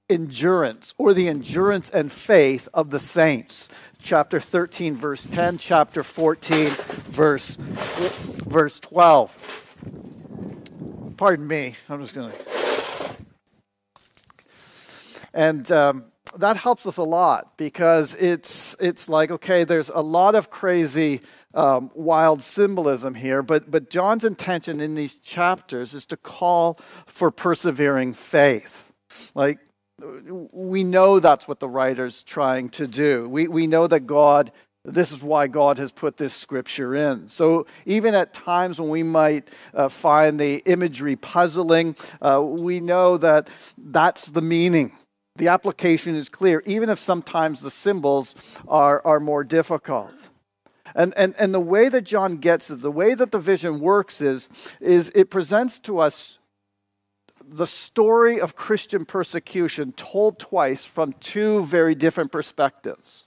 endurance 0.09 0.93
or 0.97 1.13
the 1.13 1.27
endurance 1.27 1.89
and 1.89 2.11
faith 2.11 2.67
of 2.73 2.89
the 2.89 2.99
saints. 2.99 3.69
Chapter 4.01 4.39
13, 4.39 4.95
verse 4.95 5.25
10, 5.25 5.57
chapter 5.57 6.03
14, 6.03 6.69
verse, 7.09 7.57
verse 7.57 8.79
12. 8.79 9.55
Pardon 11.17 11.47
me, 11.47 11.75
I'm 11.89 12.01
just 12.01 12.15
going 12.15 12.31
to. 12.31 12.37
And 15.33 15.71
um, 15.71 16.05
that 16.37 16.57
helps 16.57 16.87
us 16.87 16.97
a 16.97 17.03
lot 17.03 17.57
because 17.57 18.15
it's, 18.15 18.75
it's 18.79 19.09
like, 19.09 19.31
okay, 19.31 19.63
there's 19.63 19.89
a 19.89 20.01
lot 20.01 20.35
of 20.35 20.49
crazy, 20.49 21.21
um, 21.53 21.91
wild 21.93 22.41
symbolism 22.41 23.15
here, 23.15 23.41
but, 23.41 23.69
but 23.69 23.89
John's 23.89 24.23
intention 24.23 24.79
in 24.79 24.95
these 24.95 25.15
chapters 25.15 25.93
is 25.93 26.05
to 26.07 26.17
call 26.17 26.79
for 27.05 27.31
persevering 27.31 28.13
faith. 28.13 28.91
Like, 29.35 29.59
we 30.51 30.83
know 30.83 31.19
that's 31.19 31.47
what 31.47 31.59
the 31.59 31.69
writer's 31.69 32.23
trying 32.23 32.69
to 32.69 32.87
do. 32.87 33.27
We, 33.29 33.47
we 33.47 33.67
know 33.67 33.87
that 33.87 34.01
God, 34.01 34.51
this 34.85 35.11
is 35.11 35.21
why 35.21 35.47
God 35.47 35.77
has 35.77 35.91
put 35.91 36.17
this 36.17 36.33
scripture 36.33 36.95
in. 36.95 37.27
So 37.27 37.67
even 37.85 38.15
at 38.15 38.33
times 38.33 38.79
when 38.79 38.89
we 38.89 39.03
might 39.03 39.47
uh, 39.73 39.89
find 39.89 40.39
the 40.39 40.57
imagery 40.65 41.15
puzzling, 41.15 41.95
uh, 42.21 42.41
we 42.41 42.79
know 42.79 43.17
that 43.17 43.49
that's 43.77 44.27
the 44.27 44.41
meaning. 44.41 44.93
The 45.35 45.49
application 45.49 46.15
is 46.15 46.27
clear, 46.27 46.61
even 46.65 46.89
if 46.89 46.99
sometimes 46.99 47.61
the 47.61 47.71
symbols 47.71 48.35
are, 48.67 49.01
are 49.05 49.19
more 49.19 49.43
difficult. 49.43 50.11
And, 50.95 51.13
and, 51.15 51.35
and 51.37 51.53
the 51.53 51.59
way 51.59 51.87
that 51.89 52.01
John 52.01 52.37
gets 52.37 52.69
it, 52.71 52.81
the 52.81 52.91
way 52.91 53.13
that 53.13 53.31
the 53.31 53.39
vision 53.39 53.79
works 53.79 54.21
is, 54.21 54.49
is 54.81 55.11
it 55.13 55.29
presents 55.29 55.79
to 55.81 55.99
us 55.99 56.38
the 57.51 57.67
story 57.67 58.39
of 58.39 58.55
Christian 58.55 59.05
persecution 59.05 59.91
told 59.93 60.39
twice 60.39 60.85
from 60.85 61.13
two 61.13 61.65
very 61.65 61.95
different 61.95 62.31
perspectives. 62.31 63.25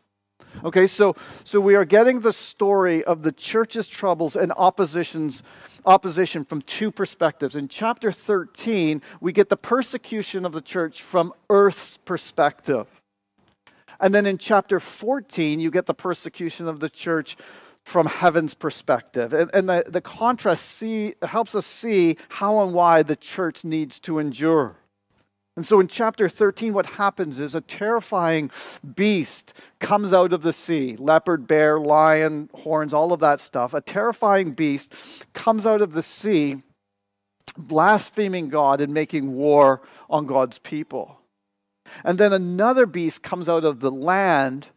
Okay, 0.64 0.86
so, 0.86 1.16
so 1.44 1.60
we 1.60 1.74
are 1.74 1.84
getting 1.84 2.20
the 2.20 2.32
story 2.32 3.02
of 3.02 3.22
the 3.22 3.32
church's 3.32 3.88
troubles 3.88 4.36
and 4.36 4.52
oppositions, 4.52 5.42
opposition 5.86 6.44
from 6.44 6.62
two 6.62 6.90
perspectives. 6.90 7.56
In 7.56 7.68
chapter 7.68 8.12
13, 8.12 9.00
we 9.20 9.32
get 9.32 9.48
the 9.48 9.56
persecution 9.56 10.44
of 10.44 10.52
the 10.52 10.60
church 10.60 11.02
from 11.02 11.32
earth's 11.48 11.96
perspective. 11.96 12.86
And 13.98 14.14
then 14.14 14.26
in 14.26 14.36
chapter 14.36 14.78
14, 14.78 15.58
you 15.58 15.70
get 15.70 15.86
the 15.86 15.94
persecution 15.94 16.68
of 16.68 16.80
the 16.80 16.90
church 16.90 17.36
from 17.84 18.06
heaven's 18.06 18.54
perspective. 18.54 19.32
And, 19.32 19.50
and 19.52 19.68
the, 19.68 19.84
the 19.86 20.00
contrast 20.00 20.64
see, 20.64 21.14
helps 21.22 21.54
us 21.54 21.66
see 21.66 22.16
how 22.28 22.60
and 22.60 22.72
why 22.72 23.02
the 23.02 23.16
church 23.16 23.64
needs 23.64 23.98
to 24.00 24.18
endure. 24.18 24.76
And 25.54 25.66
so 25.66 25.80
in 25.80 25.88
chapter 25.88 26.28
13, 26.30 26.72
what 26.72 26.86
happens 26.86 27.38
is 27.38 27.54
a 27.54 27.60
terrifying 27.60 28.50
beast 28.94 29.52
comes 29.80 30.12
out 30.12 30.32
of 30.32 30.42
the 30.42 30.52
sea 30.52 30.96
leopard, 30.96 31.46
bear, 31.46 31.78
lion, 31.78 32.48
horns, 32.54 32.94
all 32.94 33.12
of 33.12 33.20
that 33.20 33.40
stuff. 33.40 33.74
A 33.74 33.82
terrifying 33.82 34.52
beast 34.52 34.94
comes 35.34 35.66
out 35.66 35.82
of 35.82 35.92
the 35.92 36.02
sea, 36.02 36.62
blaspheming 37.58 38.48
God 38.48 38.80
and 38.80 38.94
making 38.94 39.34
war 39.34 39.82
on 40.08 40.24
God's 40.24 40.58
people. 40.58 41.18
And 42.02 42.16
then 42.16 42.32
another 42.32 42.86
beast 42.86 43.22
comes 43.22 43.48
out 43.48 43.64
of 43.64 43.80
the 43.80 43.90
land 43.90 44.68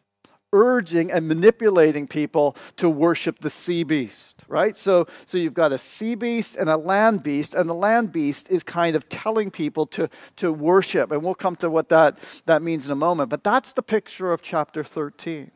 urging 0.54 1.12
and 1.12 1.28
manipulating 1.28 2.08
people 2.08 2.56
to 2.78 2.90
worship 2.90 3.40
the 3.40 3.50
sea 3.50 3.84
beast, 3.84 4.42
right? 4.48 4.75
So, 4.75 5.08
so 5.25 5.38
you've 5.38 5.54
got 5.54 5.74
a 5.74 5.78
sea 5.78 6.16
beast 6.16 6.56
and 6.56 6.70
a 6.70 6.78
land 6.78 7.24
beast, 7.24 7.54
and 7.54 7.70
the 7.70 7.74
land 7.74 8.12
beast 8.12 8.50
is 8.50 8.64
kind 8.64 8.96
of 8.96 9.10
telling 9.10 9.52
people 9.52 9.86
to, 9.88 10.10
to 10.38 10.54
worship. 10.54 11.12
And 11.12 11.24
we'll 11.24 11.36
come 11.36 11.56
to 11.58 11.70
what 11.70 11.90
that, 11.90 12.18
that 12.46 12.62
means 12.62 12.86
in 12.86 12.92
a 12.92 12.96
moment. 12.96 13.30
But 13.30 13.44
that's 13.44 13.74
the 13.74 13.84
picture 13.84 14.32
of 14.32 14.42
chapter 14.42 14.84
13. 14.84 15.52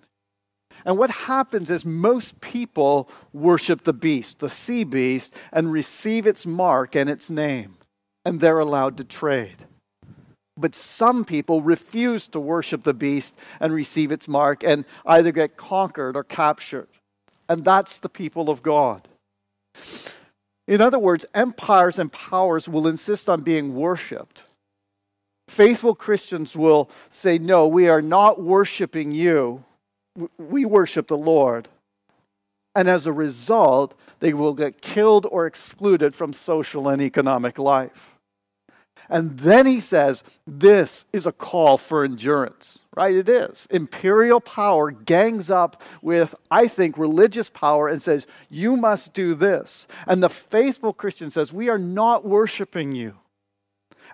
And 0.85 0.97
what 0.97 1.11
happens 1.11 1.69
is 1.69 1.85
most 1.85 2.39
people 2.41 3.09
worship 3.33 3.83
the 3.83 3.93
beast, 3.93 4.39
the 4.39 4.49
sea 4.49 4.83
beast, 4.83 5.33
and 5.51 5.71
receive 5.71 6.25
its 6.25 6.45
mark 6.45 6.95
and 6.95 7.09
its 7.09 7.29
name, 7.29 7.77
and 8.23 8.39
they're 8.39 8.59
allowed 8.59 8.97
to 8.97 9.03
trade. 9.03 9.65
But 10.59 10.75
some 10.75 11.23
people 11.23 11.61
refuse 11.61 12.27
to 12.27 12.39
worship 12.39 12.83
the 12.83 12.93
beast 12.93 13.35
and 13.61 13.71
receive 13.71 14.11
its 14.11 14.27
mark 14.27 14.63
and 14.63 14.83
either 15.05 15.31
get 15.31 15.55
conquered 15.55 16.17
or 16.17 16.23
captured. 16.23 16.89
And 17.47 17.63
that's 17.63 17.99
the 17.99 18.09
people 18.09 18.49
of 18.49 18.61
God. 18.61 19.07
In 20.67 20.81
other 20.81 20.99
words, 20.99 21.25
empires 21.33 21.97
and 21.97 22.11
powers 22.11 22.67
will 22.67 22.87
insist 22.87 23.29
on 23.29 23.41
being 23.41 23.73
worshiped. 23.73 24.43
Faithful 25.47 25.95
Christians 25.95 26.55
will 26.55 26.89
say, 27.09 27.39
No, 27.39 27.67
we 27.67 27.87
are 27.87 28.01
not 28.01 28.41
worshiping 28.41 29.11
you. 29.11 29.63
We 30.37 30.65
worship 30.65 31.07
the 31.07 31.17
Lord. 31.17 31.69
And 32.75 32.87
as 32.87 33.07
a 33.07 33.13
result, 33.13 33.95
they 34.19 34.33
will 34.33 34.53
get 34.53 34.81
killed 34.81 35.25
or 35.31 35.47
excluded 35.47 36.13
from 36.13 36.33
social 36.33 36.87
and 36.89 37.01
economic 37.01 37.57
life. 37.57 38.18
And 39.09 39.39
then 39.39 39.65
he 39.65 39.79
says, 39.79 40.23
This 40.45 41.05
is 41.11 41.25
a 41.25 41.31
call 41.31 41.77
for 41.77 42.03
endurance, 42.03 42.79
right? 42.95 43.15
It 43.15 43.27
is. 43.27 43.67
Imperial 43.71 44.39
power 44.39 44.91
gangs 44.91 45.49
up 45.49 45.81
with, 46.01 46.35
I 46.51 46.67
think, 46.67 46.97
religious 46.97 47.49
power 47.49 47.87
and 47.87 48.01
says, 48.01 48.27
You 48.49 48.77
must 48.77 49.13
do 49.13 49.33
this. 49.33 49.87
And 50.05 50.21
the 50.21 50.29
faithful 50.29 50.93
Christian 50.93 51.31
says, 51.31 51.51
We 51.51 51.69
are 51.69 51.79
not 51.79 52.23
worshiping 52.23 52.91
you. 52.93 53.15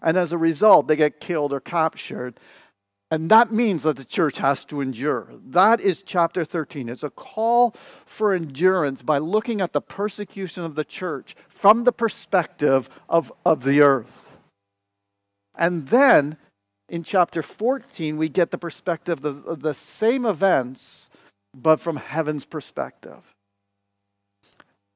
And 0.02 0.18
as 0.18 0.32
a 0.32 0.38
result, 0.38 0.88
they 0.88 0.96
get 0.96 1.20
killed 1.20 1.52
or 1.52 1.60
captured. 1.60 2.40
And 3.12 3.30
that 3.30 3.52
means 3.52 3.84
that 3.84 3.98
the 3.98 4.06
church 4.06 4.40
has 4.40 4.66
to 4.66 4.82
endure. 4.82 5.30
That 5.46 5.80
is 5.80 6.02
chapter 6.02 6.44
13. 6.44 6.90
It's 6.90 7.04
a 7.04 7.10
call 7.10 7.76
for 8.06 8.34
endurance 8.34 9.04
by 9.04 9.20
looking 9.20 9.62
at 9.62 9.74
the 9.74 9.82
persecution 9.82 10.64
of 10.64 10.76
the 10.76 10.84
church 10.84 11.36
from 11.48 11.84
the 11.84 11.92
perspective 11.92 12.90
of, 13.08 13.32
of 13.46 13.64
the 13.64 13.82
earth. 13.82 14.35
And 15.58 15.88
then 15.88 16.38
in 16.90 17.04
chapter 17.04 17.42
14, 17.42 18.18
we 18.18 18.30
get 18.30 18.52
the 18.52 18.58
perspective 18.58 19.26
of 19.26 19.62
the, 19.62 19.74
same 19.74 20.26
events, 20.26 21.10
but 21.54 21.80
from 21.80 21.98
heaven's 21.98 22.46
perspective. 22.46 23.34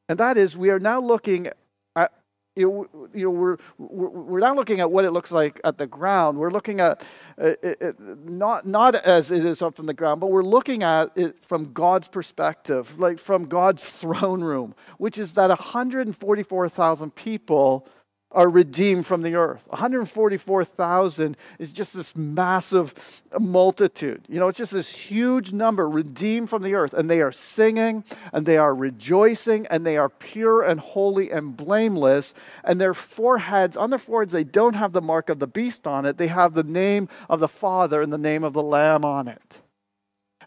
And 0.07 0.19
that 0.19 0.37
is, 0.37 0.57
we 0.57 0.69
are 0.69 0.79
now 0.79 0.99
looking 0.99 1.47
at, 1.95 2.11
you 2.55 2.87
know, 2.93 3.09
you 3.13 3.25
know 3.25 3.29
we're, 3.31 3.57
we're 3.77 4.39
not 4.39 4.55
looking 4.55 4.79
at 4.81 4.91
what 4.91 5.05
it 5.05 5.11
looks 5.11 5.31
like 5.31 5.59
at 5.63 5.77
the 5.77 5.87
ground. 5.87 6.37
We're 6.37 6.51
looking 6.51 6.79
at 6.79 7.01
uh, 7.39 7.53
it, 7.63 7.77
it, 7.81 7.99
not, 7.99 8.67
not 8.67 8.95
as 8.95 9.31
it 9.31 9.45
is 9.45 9.61
up 9.61 9.75
from 9.75 9.85
the 9.85 9.93
ground, 9.93 10.19
but 10.19 10.27
we're 10.27 10.43
looking 10.43 10.83
at 10.83 11.11
it 11.15 11.43
from 11.43 11.73
God's 11.73 12.07
perspective, 12.07 12.99
like 12.99 13.17
from 13.17 13.45
God's 13.45 13.87
throne 13.89 14.41
room, 14.41 14.75
which 14.97 15.17
is 15.17 15.33
that 15.33 15.49
144,000 15.49 17.15
people 17.15 17.87
are 18.31 18.49
redeemed 18.49 19.07
from 19.07 19.23
the 19.23 19.33
earth. 19.33 19.67
144,000 19.69 21.35
is 21.57 21.73
just 21.73 21.95
this 21.95 22.15
massive 22.15 23.23
multitude. 23.39 24.23
You 24.29 24.39
know, 24.39 24.47
it's 24.47 24.59
just 24.59 24.71
this 24.71 24.91
huge 24.91 25.51
number 25.51 25.89
redeemed 25.89 26.49
from 26.49 26.61
the 26.61 26.75
earth. 26.75 26.93
And 26.93 27.09
they 27.09 27.21
are 27.21 27.31
singing 27.31 28.03
and 28.31 28.45
they 28.45 28.57
are 28.57 28.75
rejoicing 28.75 29.65
and 29.67 29.85
they 29.85 29.97
are 29.97 30.09
pure 30.09 30.61
and 30.61 30.79
holy 30.79 31.31
and 31.31 31.57
blameless. 31.57 32.35
And 32.63 32.79
their 32.79 32.93
foreheads, 32.93 33.75
on 33.75 33.89
their 33.89 33.97
foreheads, 33.97 34.31
they 34.31 34.43
don't 34.43 34.75
have 34.75 34.91
the 34.91 35.01
mark 35.01 35.29
of 35.29 35.39
the 35.39 35.47
beast 35.47 35.87
on 35.87 36.05
it. 36.05 36.17
They 36.17 36.27
have 36.27 36.53
the 36.53 36.63
name 36.63 37.09
of 37.29 37.39
the 37.39 37.47
Father 37.47 38.01
and 38.01 38.13
the 38.13 38.19
name 38.19 38.43
of 38.43 38.53
the 38.53 38.63
Lamb 38.63 39.03
on 39.03 39.27
it. 39.27 39.59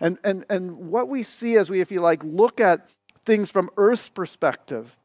And, 0.00 0.18
and, 0.22 0.44
and 0.48 0.90
what 0.90 1.08
we 1.08 1.24
see 1.24 1.56
as 1.56 1.68
we, 1.68 1.80
if 1.80 1.90
you 1.90 2.00
like, 2.00 2.22
look 2.22 2.60
at 2.60 2.88
things 3.24 3.50
from 3.50 3.70
earth's 3.76 4.08
perspective, 4.08 4.96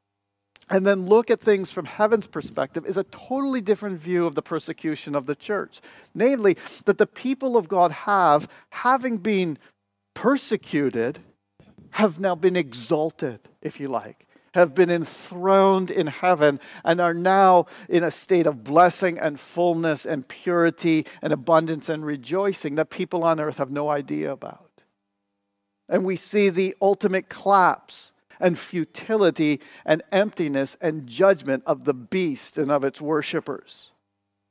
and 0.70 0.86
then 0.86 1.06
look 1.06 1.32
at 1.32 1.40
things 1.40 1.72
from 1.72 1.86
heaven's 1.86 2.28
perspective 2.28 2.86
is 2.86 2.98
a 2.98 3.04
totally 3.06 3.62
different 3.62 4.00
view 4.00 4.26
of 4.26 4.36
the 4.36 4.42
persecution 4.42 5.16
of 5.16 5.26
the 5.26 5.36
church. 5.36 5.80
Namely, 6.14 6.58
that 6.86 6.98
the 6.98 7.08
people 7.08 7.56
of 7.56 7.68
God 7.68 7.92
have, 7.92 8.48
having 8.72 9.18
been 9.18 9.58
persecuted, 10.14 11.20
have 11.92 12.20
now 12.20 12.36
been 12.36 12.56
exalted, 12.56 13.40
if 13.62 13.80
you 13.80 13.88
like, 13.88 14.28
have 14.54 14.74
been 14.74 14.90
enthroned 14.90 15.90
in 15.90 16.08
heaven, 16.08 16.60
and 16.84 17.00
are 17.00 17.14
now 17.14 17.66
in 17.88 18.04
a 18.04 18.12
state 18.12 18.46
of 18.46 18.64
blessing 18.64 19.18
and 19.18 19.40
fullness 19.40 20.06
and 20.06 20.28
purity 20.28 21.06
and 21.22 21.32
abundance 21.32 21.88
and 21.88 22.06
rejoicing 22.06 22.76
that 22.76 22.90
people 22.90 23.24
on 23.24 23.40
earth 23.40 23.58
have 23.58 23.72
no 23.72 23.90
idea 23.90 24.32
about. 24.32 24.70
And 25.88 26.04
we 26.04 26.18
see 26.18 26.50
the 26.50 26.76
ultimate 26.82 27.30
collapse 27.30 28.12
and 28.40 28.58
futility 28.58 29.62
and 29.86 30.04
emptiness 30.12 30.78
and 30.82 31.08
judgment 31.08 31.64
of 31.66 31.86
the 31.86 31.94
beast 31.94 32.58
and 32.58 32.72
of 32.72 32.84
its 32.84 33.02
worshippers. 33.02 33.92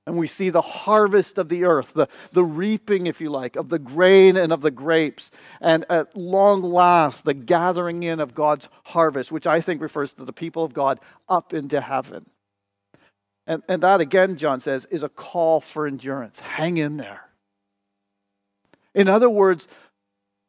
And 0.06 0.16
we 0.16 0.28
see 0.28 0.50
the 0.50 0.60
harvest 0.60 1.36
of 1.36 1.48
the 1.48 1.64
earth, 1.64 1.92
the, 1.94 2.06
the 2.30 2.44
reaping, 2.44 3.08
if 3.08 3.20
you 3.20 3.28
like, 3.28 3.56
of 3.56 3.70
the 3.70 3.78
grain 3.80 4.36
and 4.36 4.52
of 4.52 4.60
the 4.60 4.70
grapes. 4.70 5.32
And 5.60 5.84
at 5.90 6.16
long 6.16 6.62
last, 6.62 7.24
the 7.24 7.34
gathering 7.34 8.04
in 8.04 8.20
of 8.20 8.32
God's 8.32 8.68
harvest, 8.84 9.32
which 9.32 9.48
I 9.48 9.60
think 9.60 9.82
refers 9.82 10.12
to 10.14 10.24
the 10.24 10.32
people 10.32 10.62
of 10.62 10.72
God 10.72 11.00
up 11.28 11.52
into 11.52 11.80
heaven. 11.80 12.26
And, 13.48 13.64
and 13.68 13.82
that, 13.82 14.00
again, 14.00 14.36
John 14.36 14.60
says, 14.60 14.86
is 14.90 15.02
a 15.02 15.08
call 15.08 15.60
for 15.60 15.88
endurance. 15.88 16.38
Hang 16.38 16.76
in 16.76 16.98
there. 16.98 17.22
In 18.94 19.08
other 19.08 19.28
words, 19.28 19.66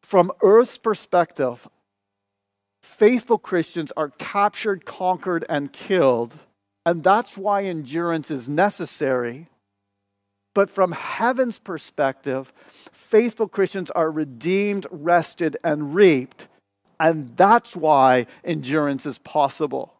from 0.02 0.32
earth's 0.42 0.78
perspective, 0.78 1.68
faithful 2.88 3.38
Christians 3.38 3.92
are 3.98 4.10
captured, 4.18 4.86
conquered, 4.86 5.46
and 5.50 5.72
killed. 5.72 6.38
And 6.86 7.04
that's 7.04 7.38
why 7.38 7.64
endurance 7.64 8.32
is 8.32 8.48
necessary. 8.48 9.48
But 10.56 10.70
from 10.72 10.94
heaven's 10.94 11.60
perspective, 11.60 12.52
faithful 12.92 13.48
Christians 13.48 13.92
are 13.92 14.10
redeemed, 14.10 14.88
rested, 14.90 15.58
and 15.64 15.94
reaped. 15.94 16.48
And 17.00 17.36
that's 17.38 17.76
why 17.76 18.26
endurance 18.44 19.06
is 19.06 19.20
possible. 19.20 19.94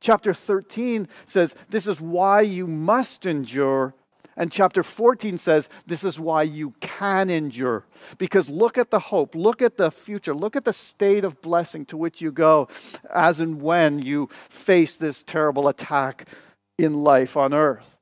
Chapter 0.00 0.32
13 0.32 1.08
says, 1.26 1.54
This 1.68 1.86
is 1.86 2.00
why 2.00 2.42
you 2.42 2.66
must 2.66 3.26
endure 3.26 3.92
and 4.36 4.50
chapter 4.50 4.82
14 4.82 5.38
says, 5.38 5.68
This 5.86 6.04
is 6.04 6.18
why 6.18 6.42
you 6.42 6.74
can 6.80 7.30
endure. 7.30 7.84
Because 8.18 8.48
look 8.48 8.76
at 8.78 8.90
the 8.90 8.98
hope, 8.98 9.34
look 9.34 9.62
at 9.62 9.76
the 9.76 9.90
future, 9.90 10.34
look 10.34 10.56
at 10.56 10.64
the 10.64 10.72
state 10.72 11.24
of 11.24 11.40
blessing 11.40 11.84
to 11.86 11.96
which 11.96 12.20
you 12.20 12.32
go 12.32 12.68
as 13.12 13.40
and 13.40 13.62
when 13.62 14.00
you 14.00 14.28
face 14.48 14.96
this 14.96 15.22
terrible 15.22 15.68
attack 15.68 16.28
in 16.78 17.02
life 17.02 17.36
on 17.36 17.54
earth. 17.54 17.98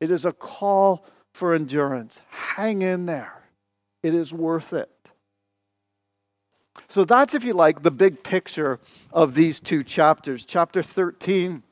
It 0.00 0.10
is 0.10 0.24
a 0.24 0.32
call 0.32 1.04
for 1.32 1.54
endurance. 1.54 2.20
Hang 2.28 2.82
in 2.82 3.06
there, 3.06 3.42
it 4.02 4.14
is 4.14 4.32
worth 4.32 4.72
it. 4.72 4.90
So 6.88 7.04
that's, 7.04 7.34
if 7.34 7.44
you 7.44 7.54
like, 7.54 7.82
the 7.82 7.90
big 7.90 8.22
picture 8.22 8.78
of 9.12 9.34
these 9.34 9.60
two 9.60 9.82
chapters. 9.82 10.44
Chapter 10.44 10.82
13 10.82 11.62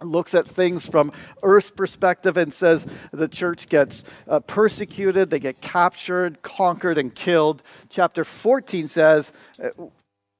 looks 0.00 0.34
at 0.34 0.46
things 0.46 0.86
from 0.86 1.12
earth's 1.42 1.70
perspective 1.70 2.36
and 2.36 2.52
says 2.52 2.86
the 3.12 3.28
church 3.28 3.68
gets 3.68 4.04
uh, 4.28 4.40
persecuted, 4.40 5.30
they 5.30 5.38
get 5.38 5.60
captured, 5.60 6.42
conquered, 6.42 6.98
and 6.98 7.14
killed. 7.14 7.62
Chapter 7.88 8.24
14 8.24 8.88
says, 8.88 9.32
uh, 9.62 9.68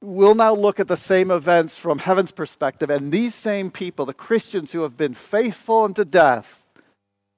We'll 0.00 0.34
now 0.34 0.54
look 0.54 0.78
at 0.78 0.88
the 0.88 0.98
same 0.98 1.30
events 1.30 1.76
from 1.76 1.98
heaven's 1.98 2.30
perspective, 2.30 2.90
and 2.90 3.10
these 3.10 3.34
same 3.34 3.70
people, 3.70 4.04
the 4.04 4.12
Christians 4.12 4.72
who 4.72 4.82
have 4.82 4.98
been 4.98 5.14
faithful 5.14 5.84
unto 5.84 6.04
death, 6.04 6.66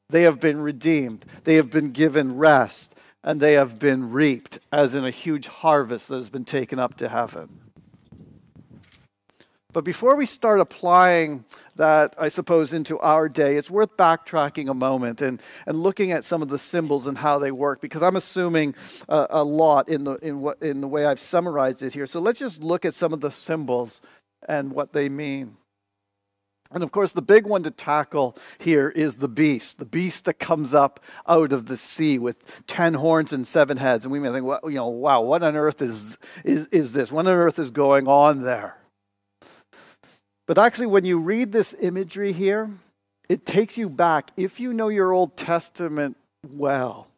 they 0.09 0.23
have 0.23 0.41
been 0.41 0.61
redeemed, 0.61 1.25
they 1.45 1.55
have 1.55 1.71
been 1.71 1.93
given 1.93 2.37
rest, 2.37 2.97
and 3.23 3.39
they 3.41 3.53
have 3.53 3.79
been 3.79 4.11
reaped, 4.11 4.59
as 4.73 4.97
in 4.97 5.05
a 5.05 5.11
huge 5.11 5.47
harvest 5.47 6.09
that 6.09 6.17
has 6.17 6.29
been 6.29 6.45
taken 6.45 6.81
up 6.81 6.97
to 6.97 7.09
heaven. 7.09 7.61
But 9.73 9.85
before 9.85 10.17
we 10.17 10.27
start 10.27 10.59
applying 10.59 11.45
that, 11.77 12.15
I 12.19 12.29
suppose, 12.29 12.73
into 12.73 12.99
our 12.99 13.29
day, 13.29 13.57
it's 13.57 13.71
worth 13.71 13.97
backtracking 13.97 14.69
a 14.69 14.75
moment 14.75 15.21
and, 15.21 15.41
and 15.67 15.83
looking 15.83 16.13
at 16.13 16.25
some 16.25 16.43
of 16.43 16.49
the 16.49 16.59
symbols 16.59 17.07
and 17.07 17.19
how 17.19 17.39
they 17.39 17.51
work, 17.51 17.81
because 17.81 18.03
I'm 18.03 18.17
assuming 18.17 18.75
uh, 19.09 19.27
a 19.31 19.45
lot 19.45 19.89
in 19.89 20.05
the, 20.05 20.15
in, 20.17 20.41
what, 20.41 20.61
in 20.63 20.81
the 20.81 20.89
way 20.89 21.07
I've 21.07 21.21
summarized 21.21 21.83
it 21.83 21.95
here. 21.95 22.07
So 22.07 22.21
let's 22.21 22.41
just 22.41 22.63
look 22.63 22.85
at 22.85 22.95
some 22.95 23.13
of 23.13 23.21
the 23.21 23.31
symbols 23.31 24.01
and 24.49 24.73
what 24.73 24.93
they 24.93 25.09
mean. 25.09 25.57
And 26.73 26.83
of 26.83 26.91
course, 26.91 27.13
the 27.13 27.23
big 27.23 27.47
one 27.47 27.63
to 27.63 27.71
tackle 27.71 28.37
here 28.59 28.89
is 28.89 29.19
the 29.19 29.29
beast, 29.29 29.79
the 29.79 29.85
beast 29.85 30.25
that 30.25 30.41
comes 30.41 30.75
up 30.75 30.99
out 31.29 31.53
of 31.53 31.67
the 31.67 31.77
sea 31.77 32.19
with 32.19 32.67
ten 32.67 32.95
horns 32.95 33.33
and 33.33 33.47
seven 33.47 33.77
heads. 33.77 34.05
And 34.05 34.11
we 34.11 34.19
may 34.19 34.33
think, 34.33 34.45
well, 34.45 34.61
you 34.65 34.75
know, 34.75 34.89
wow, 34.89 35.21
what 35.21 35.45
on 35.45 35.55
earth 35.55 35.81
is, 35.81 36.19
is, 36.45 36.67
is 36.73 36.91
this? 36.93 37.13
What 37.13 37.29
on 37.29 37.33
earth 37.33 37.61
is 37.61 37.71
going 37.71 38.09
on 38.09 38.43
there? 38.43 38.79
But 40.47 40.59
actually, 40.59 40.87
when 40.87 41.05
you 41.05 41.19
read 41.19 41.53
this 41.53 41.75
imagery 41.81 42.33
here, 42.33 42.71
it 43.29 43.45
takes 43.45 43.77
you 43.77 43.89
back, 43.89 44.31
if 44.37 44.61
you 44.61 44.73
know 44.73 44.89
your 44.89 45.13
Old 45.13 45.37
Testament 45.37 46.17
well, 46.49 47.09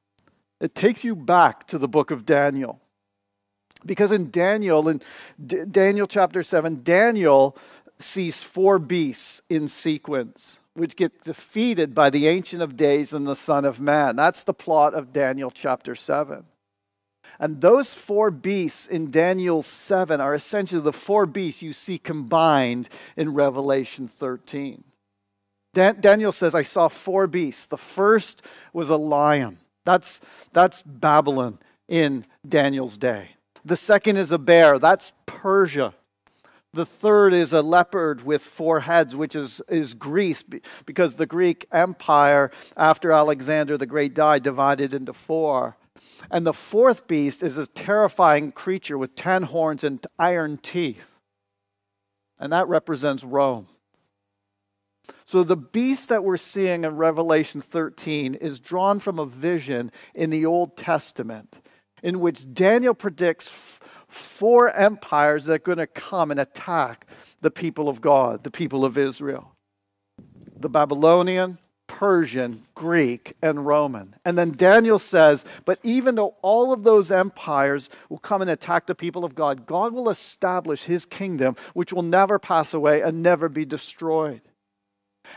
it 0.61 0.75
takes 0.75 1.04
you 1.04 1.14
back 1.14 1.66
to 1.68 1.78
the 1.78 1.88
book 1.88 2.11
of 2.11 2.25
Daniel. 2.25 2.80
Because 3.85 4.11
in 4.11 4.30
Daniel, 4.30 4.88
in 4.88 5.02
D- 5.44 5.64
Daniel 5.70 6.06
chapter 6.06 6.42
7, 6.42 6.82
Daniel 6.82 7.56
sees 7.99 8.42
four 8.42 8.78
beasts 8.78 9.42
in 9.49 9.68
sequence, 9.68 10.58
which 10.75 10.97
get 10.97 11.23
defeated 11.25 11.94
by 11.94 12.11
the 12.11 12.26
Ancient 12.26 12.62
of 12.62 12.76
Days 12.76 13.12
and 13.12 13.26
the 13.26 13.37
Son 13.37 13.64
of 13.64 13.78
Man. 13.78 14.16
That's 14.16 14.42
the 14.42 14.54
plot 14.54 14.94
of 14.94 15.12
Daniel 15.12 15.50
chapter 15.50 15.94
7. 15.94 16.44
And 17.38 17.61
those 17.61 17.94
four 17.94 18.30
beasts 18.30 18.87
in 18.87 19.11
Daniel 19.11 19.62
7 19.62 20.20
are 20.20 20.35
essentially 20.35 20.80
the 20.80 20.92
four 20.92 21.26
beasts 21.26 21.62
you 21.62 21.73
see 21.73 21.99
combined 21.99 22.88
in 23.16 23.35
Revelation 23.35 24.08
13. 24.08 24.85
Dan- 25.75 26.00
Daniel 26.00 26.32
says, 26.32 26.54
I 26.54 26.62
saw 26.62 26.88
four 26.88 27.26
beasts. 27.26 27.66
The 27.66 27.76
first 27.76 28.44
was 28.73 28.90
a 28.90 28.97
lion. 28.97 29.58
That's, 29.85 30.20
that's 30.52 30.82
Babylon 30.82 31.58
in 31.88 32.26
Daniel's 32.47 32.97
day. 32.99 33.30
The 33.64 33.76
second 33.76 34.16
is 34.16 34.32
a 34.32 34.38
bear. 34.38 34.78
That's 34.78 35.12
Persia. 35.26 35.94
The 36.75 36.85
third 36.85 37.32
is 37.32 37.54
a 37.54 37.62
leopard 37.62 38.25
with 38.25 38.42
four 38.42 38.80
heads, 38.80 39.16
which 39.16 39.35
is, 39.35 39.62
is 39.68 39.94
Greece, 39.94 40.44
because 40.85 41.14
the 41.14 41.26
Greek 41.26 41.66
Empire, 41.73 42.50
after 42.76 43.11
Alexander 43.11 43.78
the 43.78 43.87
Great 43.87 44.14
died, 44.14 44.42
divided 44.42 44.92
into 44.92 45.14
four. 45.14 45.77
And 46.30 46.46
the 46.46 46.52
fourth 46.52 47.06
beast 47.06 47.42
is 47.42 47.58
a 47.58 47.66
terrifying 47.66 48.50
creature 48.50 48.98
with 48.98 49.14
ten 49.14 49.44
horns 49.44 49.84
and 49.84 50.04
iron 50.18 50.58
teeth. 50.58 51.18
And 52.38 52.52
that 52.52 52.68
represents 52.68 53.25
Rome. 53.25 53.68
So 55.25 55.42
the 55.42 55.56
beast 55.56 56.08
that 56.08 56.25
we're 56.25 56.37
seeing 56.37 56.84
in 56.84 56.96
Revelation 56.96 57.60
13 57.60 58.34
is 58.34 58.60
drawn 58.60 59.00
from 59.00 59.18
a 59.18 59.26
vision 59.26 59.90
in 60.14 60.30
the 60.30 60.44
Old 60.44 60.76
Testament 60.76 61.60
in 62.02 62.20
which 62.20 62.52
Daniel 62.52 62.94
predicts 62.94 63.50
four 64.06 64.70
empires 64.70 65.46
that 65.46 65.54
are 65.54 65.58
going 65.58 65.78
to 65.78 65.87
come 65.87 66.30
and 66.30 66.38
attack 66.38 67.06
the 67.40 67.50
people 67.50 67.88
of 67.88 68.00
God, 68.00 68.44
the 68.44 68.50
people 68.50 68.84
of 68.84 68.96
Israel 68.96 69.54
the 70.60 70.68
Babylonian, 70.68 71.58
Persian, 71.88 72.62
Greek, 72.76 73.35
and 73.42 73.66
Roman. 73.66 74.14
And 74.25 74.38
then 74.38 74.52
Daniel 74.52 75.00
says, 75.00 75.45
but 75.64 75.80
even 75.83 76.14
though 76.14 76.35
all 76.42 76.73
of 76.73 76.85
those 76.85 77.11
empires 77.11 77.90
will 78.09 78.18
come 78.18 78.40
and 78.40 78.50
attack 78.50 78.87
the 78.87 78.95
people 78.95 79.25
of 79.25 79.35
God, 79.35 79.66
God 79.66 79.92
will 79.92 80.09
establish 80.09 80.85
his 80.85 81.04
kingdom, 81.04 81.57
which 81.75 81.92
will 81.92 82.02
never 82.02 82.38
pass 82.38 82.73
away 82.73 83.00
and 83.00 83.23
never 83.23 83.49
be 83.49 83.64
destroyed. 83.64 84.42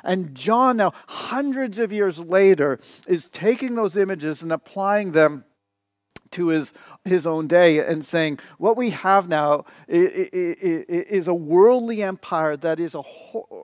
And 0.04 0.36
John, 0.36 0.78
now 0.78 0.94
hundreds 1.08 1.80
of 1.80 1.92
years 1.92 2.20
later, 2.20 2.80
is 3.08 3.28
taking 3.30 3.76
those 3.76 3.98
images 3.98 4.44
and 4.44 4.52
applying 4.52 5.14
them 5.14 5.46
to 6.32 6.48
his, 6.48 6.74
his 7.06 7.28
own 7.28 7.48
day 7.48 7.80
and 7.80 8.04
saying, 8.04 8.40
what 8.58 8.76
we 8.78 8.90
have 8.92 9.30
now 9.30 9.66
is 9.88 11.28
a 11.28 11.34
worldly 11.34 12.02
empire 12.02 12.58
that 12.58 12.80
is 12.80 12.96
a, 12.96 13.04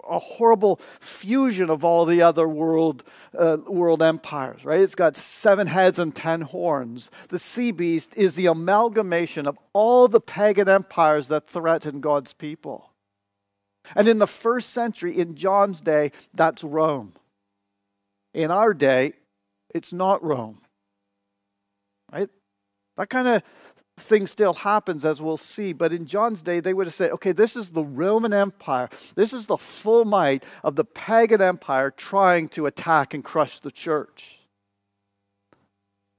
a 0.09 0.19
horrible 0.19 0.79
fusion 1.00 1.69
of 1.69 1.83
all 1.83 2.05
the 2.05 2.21
other 2.21 2.47
world, 2.47 3.03
uh, 3.38 3.57
world 3.67 4.01
empires, 4.01 4.63
right? 4.65 4.81
It's 4.81 4.95
got 4.95 5.15
seven 5.15 5.67
heads 5.67 6.00
and 6.00 6.13
ten 6.15 6.41
horns. 6.41 7.09
The 7.29 7.39
sea 7.39 7.71
beast 7.71 8.13
is 8.15 8.36
the 8.36 8.47
amalgamation 8.47 9.47
of 9.47 9.57
all 9.74 10.07
the 10.07 10.21
pagan 10.21 10.69
empires 10.69 11.27
that 11.29 11.47
threaten 11.47 12.01
God's 12.01 12.33
people. 12.33 12.91
And 13.95 14.08
in 14.08 14.19
the 14.19 14.27
first 14.27 14.71
century, 14.71 15.17
in 15.17 15.36
John's 15.36 15.80
day, 15.80 16.12
that's 16.34 16.63
Rome. 16.63 17.13
In 18.34 18.51
our 18.51 18.73
day, 18.73 19.13
it's 19.73 19.93
not 19.93 20.21
Rome. 20.21 20.60
That 22.97 23.10
kind 23.10 23.27
of 23.27 23.43
thing 23.97 24.27
still 24.27 24.53
happens, 24.53 25.05
as 25.05 25.21
we'll 25.21 25.38
see. 25.38 25.73
But 25.73 25.93
in 25.93 26.05
John's 26.05 26.41
day, 26.41 26.60
they 26.60 26.73
would 26.73 26.88
have 26.88 26.93
said, 26.93 27.12
okay, 27.12 27.31
this 27.31 27.55
is 27.55 27.69
the 27.69 27.83
Roman 27.83 28.33
Empire. 28.33 28.89
This 29.15 29.33
is 29.33 29.45
the 29.45 29.57
full 29.57 30.05
might 30.05 30.43
of 30.63 30.75
the 30.75 30.86
pagan 30.86 31.41
empire 31.41 31.91
trying 31.91 32.49
to 32.49 32.65
attack 32.65 33.13
and 33.13 33.23
crush 33.23 33.60
the 33.60 33.71
church. 33.71 34.41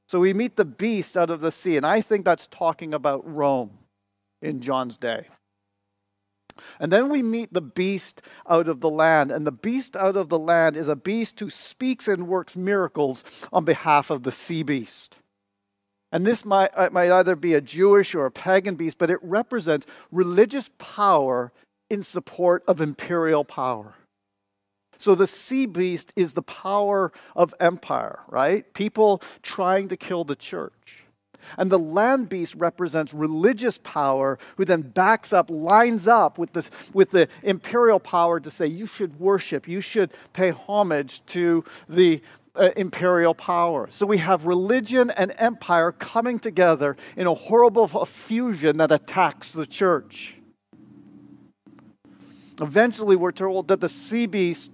So 0.08 0.20
we 0.20 0.32
meet 0.32 0.56
the 0.56 0.64
beast 0.64 1.16
out 1.16 1.30
of 1.30 1.40
the 1.40 1.52
sea, 1.52 1.76
and 1.76 1.84
I 1.84 2.00
think 2.00 2.24
that's 2.24 2.46
talking 2.46 2.94
about 2.94 3.28
Rome 3.30 3.78
in 4.40 4.60
John's 4.60 4.96
day. 4.96 5.26
And 6.80 6.92
then 6.92 7.08
we 7.08 7.22
meet 7.22 7.52
the 7.52 7.60
beast 7.60 8.22
out 8.48 8.68
of 8.68 8.80
the 8.80 8.90
land. 8.90 9.30
And 9.30 9.46
the 9.46 9.52
beast 9.52 9.94
out 9.94 10.16
of 10.16 10.28
the 10.28 10.38
land 10.38 10.76
is 10.76 10.88
a 10.88 10.96
beast 10.96 11.38
who 11.38 11.50
speaks 11.50 12.08
and 12.08 12.26
works 12.26 12.56
miracles 12.56 13.22
on 13.52 13.64
behalf 13.64 14.10
of 14.10 14.24
the 14.24 14.32
sea 14.32 14.64
beast. 14.64 15.16
And 16.10 16.26
this 16.26 16.44
might, 16.44 16.70
uh, 16.74 16.88
might 16.90 17.10
either 17.10 17.36
be 17.36 17.54
a 17.54 17.60
Jewish 17.60 18.14
or 18.14 18.26
a 18.26 18.30
pagan 18.30 18.76
beast, 18.76 18.98
but 18.98 19.10
it 19.10 19.18
represents 19.22 19.86
religious 20.10 20.70
power 20.78 21.52
in 21.90 22.02
support 22.02 22.62
of 22.66 22.80
imperial 22.80 23.44
power. 23.44 23.94
So 24.98 25.14
the 25.14 25.26
sea 25.26 25.66
beast 25.66 26.12
is 26.16 26.32
the 26.32 26.42
power 26.42 27.12
of 27.36 27.54
empire, 27.60 28.20
right? 28.28 28.72
People 28.74 29.22
trying 29.42 29.88
to 29.88 29.96
kill 29.96 30.24
the 30.24 30.34
church. 30.34 31.04
And 31.56 31.70
the 31.70 31.78
land 31.78 32.28
beast 32.28 32.56
represents 32.56 33.14
religious 33.14 33.78
power, 33.78 34.38
who 34.56 34.64
then 34.64 34.82
backs 34.82 35.32
up, 35.32 35.50
lines 35.50 36.08
up 36.08 36.36
with, 36.36 36.52
this, 36.52 36.68
with 36.92 37.12
the 37.12 37.28
imperial 37.42 38.00
power 38.00 38.40
to 38.40 38.50
say, 38.50 38.66
you 38.66 38.86
should 38.86 39.18
worship, 39.20 39.68
you 39.68 39.80
should 39.80 40.10
pay 40.32 40.50
homage 40.50 41.24
to 41.26 41.64
the 41.88 42.20
uh, 42.58 42.70
imperial 42.76 43.34
power. 43.34 43.88
So 43.90 44.06
we 44.06 44.18
have 44.18 44.46
religion 44.46 45.10
and 45.10 45.32
empire 45.38 45.92
coming 45.92 46.38
together 46.38 46.96
in 47.16 47.26
a 47.26 47.34
horrible 47.34 47.86
fusion 48.04 48.78
that 48.78 48.92
attacks 48.92 49.52
the 49.52 49.66
church. 49.66 50.34
Eventually, 52.60 53.14
we're 53.14 53.32
told 53.32 53.68
that 53.68 53.80
the 53.80 53.88
sea 53.88 54.26
beast 54.26 54.72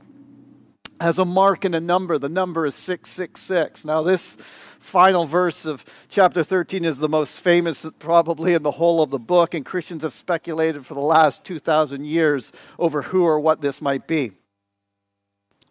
has 1.01 1.19
a 1.19 1.25
mark 1.25 1.65
and 1.65 1.75
a 1.75 1.81
number. 1.81 2.19
The 2.19 2.29
number 2.29 2.65
is 2.65 2.75
666. 2.75 3.85
Now, 3.85 4.03
this 4.03 4.37
final 4.79 5.27
verse 5.27 5.67
of 5.67 5.85
chapter 6.09 6.43
13 6.43 6.85
is 6.85 6.99
the 6.99 7.09
most 7.09 7.41
famous, 7.41 7.87
probably, 7.99 8.55
in 8.55 8.63
the 8.63 8.71
whole 8.71 9.03
of 9.03 9.11
the 9.11 9.19
book, 9.19 9.55
and 9.55 9.65
Christians 9.65 10.03
have 10.03 10.13
speculated 10.13 10.87
for 10.87 10.95
the 10.95 11.01
last 11.01 11.45
2,000 11.45 12.05
years 12.05 12.53
over 12.79 13.03
who 13.03 13.25
or 13.25 13.39
what 13.39 13.61
this 13.61 13.83
might 13.83 14.07
be. 14.07 14.33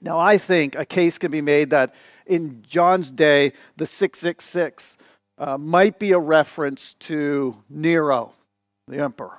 Now, 0.03 0.19
I 0.19 0.37
think 0.37 0.75
a 0.75 0.85
case 0.85 1.17
can 1.17 1.31
be 1.31 1.41
made 1.41 1.69
that 1.69 1.95
in 2.25 2.61
John's 2.67 3.09
day, 3.09 3.53
the 3.77 3.85
666 3.85 4.97
uh, 5.37 5.57
might 5.57 5.97
be 5.97 6.11
a 6.11 6.19
reference 6.19 6.93
to 6.95 7.55
Nero, 7.69 8.33
the 8.87 8.99
emperor. 8.99 9.37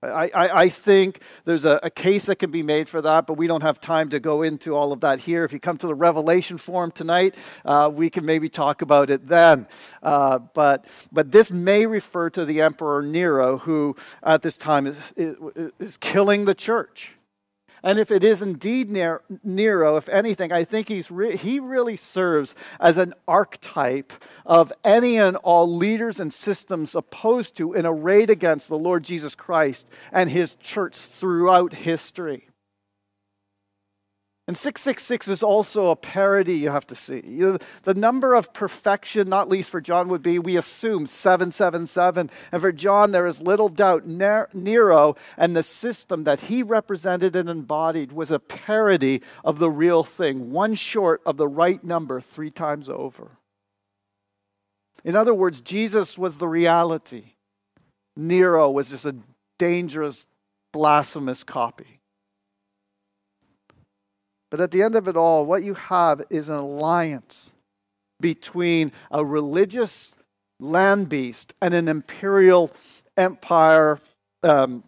I, 0.00 0.30
I, 0.32 0.60
I, 0.62 0.68
think 0.68 1.20
there's 1.44 1.64
a, 1.64 1.80
a, 1.82 1.90
case 1.90 2.26
that 2.26 2.36
can 2.36 2.52
be 2.52 2.62
made 2.62 2.88
for 2.88 3.02
that, 3.02 3.26
but 3.26 3.34
we 3.34 3.48
don't 3.48 3.64
have 3.64 3.80
time 3.80 4.10
to 4.10 4.20
go 4.20 4.42
into 4.42 4.76
all 4.76 4.92
of 4.92 5.00
that 5.00 5.18
here. 5.18 5.44
If 5.44 5.52
you 5.52 5.58
come 5.58 5.76
to 5.78 5.88
the 5.88 5.94
Revelation 5.94 6.56
Forum 6.56 6.92
tonight, 6.92 7.34
uh, 7.64 7.90
we 7.92 8.08
can 8.08 8.24
maybe 8.24 8.48
talk 8.48 8.80
about 8.80 9.10
it 9.10 9.26
then. 9.26 9.66
Uh, 10.00 10.38
but, 10.38 10.86
but 11.10 11.32
this 11.32 11.50
may 11.50 11.84
refer 11.84 12.30
to 12.30 12.44
the 12.44 12.60
Emperor 12.60 13.02
Nero, 13.02 13.58
who 13.58 13.96
at 14.22 14.42
this 14.42 14.56
time 14.56 14.86
is, 14.86 14.96
is, 15.16 15.36
is 15.80 15.96
killing 15.96 16.44
the 16.44 16.54
church. 16.54 17.17
And 17.82 17.98
if 17.98 18.10
it 18.10 18.24
is 18.24 18.42
indeed 18.42 18.90
Nero, 18.90 19.96
if 19.96 20.08
anything, 20.08 20.52
I 20.52 20.64
think 20.64 20.88
he's 20.88 21.10
re- 21.10 21.36
he 21.36 21.60
really 21.60 21.96
serves 21.96 22.54
as 22.80 22.96
an 22.96 23.14
archetype 23.26 24.12
of 24.44 24.72
any 24.84 25.16
and 25.16 25.36
all 25.38 25.72
leaders 25.72 26.20
and 26.20 26.32
systems 26.32 26.94
opposed 26.94 27.56
to 27.56 27.74
and 27.74 27.86
arrayed 27.86 28.30
against 28.30 28.68
the 28.68 28.78
Lord 28.78 29.04
Jesus 29.04 29.34
Christ 29.34 29.88
and 30.12 30.30
his 30.30 30.54
church 30.56 30.96
throughout 30.96 31.72
history. 31.72 32.47
And 34.48 34.56
666 34.56 35.28
is 35.28 35.42
also 35.42 35.90
a 35.90 35.96
parody 35.96 36.54
you 36.54 36.70
have 36.70 36.86
to 36.86 36.94
see. 36.94 37.20
The 37.20 37.94
number 37.94 38.32
of 38.32 38.54
perfection, 38.54 39.28
not 39.28 39.50
least 39.50 39.68
for 39.68 39.82
John, 39.82 40.08
would 40.08 40.22
be 40.22 40.38
we 40.38 40.56
assume 40.56 41.06
777. 41.06 42.30
And 42.50 42.60
for 42.62 42.72
John, 42.72 43.10
there 43.10 43.26
is 43.26 43.42
little 43.42 43.68
doubt 43.68 44.06
Nero 44.06 45.16
and 45.36 45.54
the 45.54 45.62
system 45.62 46.24
that 46.24 46.40
he 46.40 46.62
represented 46.62 47.36
and 47.36 47.50
embodied 47.50 48.12
was 48.12 48.30
a 48.30 48.38
parody 48.38 49.20
of 49.44 49.58
the 49.58 49.70
real 49.70 50.02
thing, 50.02 50.50
one 50.50 50.74
short 50.74 51.20
of 51.26 51.36
the 51.36 51.46
right 51.46 51.84
number 51.84 52.18
three 52.18 52.50
times 52.50 52.88
over. 52.88 53.32
In 55.04 55.14
other 55.14 55.34
words, 55.34 55.60
Jesus 55.60 56.16
was 56.16 56.38
the 56.38 56.48
reality. 56.48 57.34
Nero 58.16 58.70
was 58.70 58.88
just 58.88 59.04
a 59.04 59.16
dangerous, 59.58 60.26
blasphemous 60.72 61.44
copy. 61.44 61.97
But 64.50 64.60
at 64.60 64.70
the 64.70 64.82
end 64.82 64.94
of 64.94 65.08
it 65.08 65.16
all, 65.16 65.44
what 65.44 65.62
you 65.62 65.74
have 65.74 66.22
is 66.30 66.48
an 66.48 66.56
alliance 66.56 67.52
between 68.20 68.92
a 69.10 69.24
religious 69.24 70.14
land 70.60 71.08
beast 71.08 71.54
and 71.60 71.74
an 71.74 71.88
imperial 71.88 72.70
empire 73.16 74.00
um, 74.42 74.82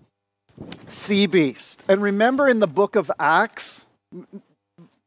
sea 0.88 1.26
beast. 1.26 1.82
And 1.88 2.02
remember 2.02 2.48
in 2.48 2.60
the 2.60 2.66
book 2.66 2.96
of 2.96 3.10
Acts, 3.18 3.86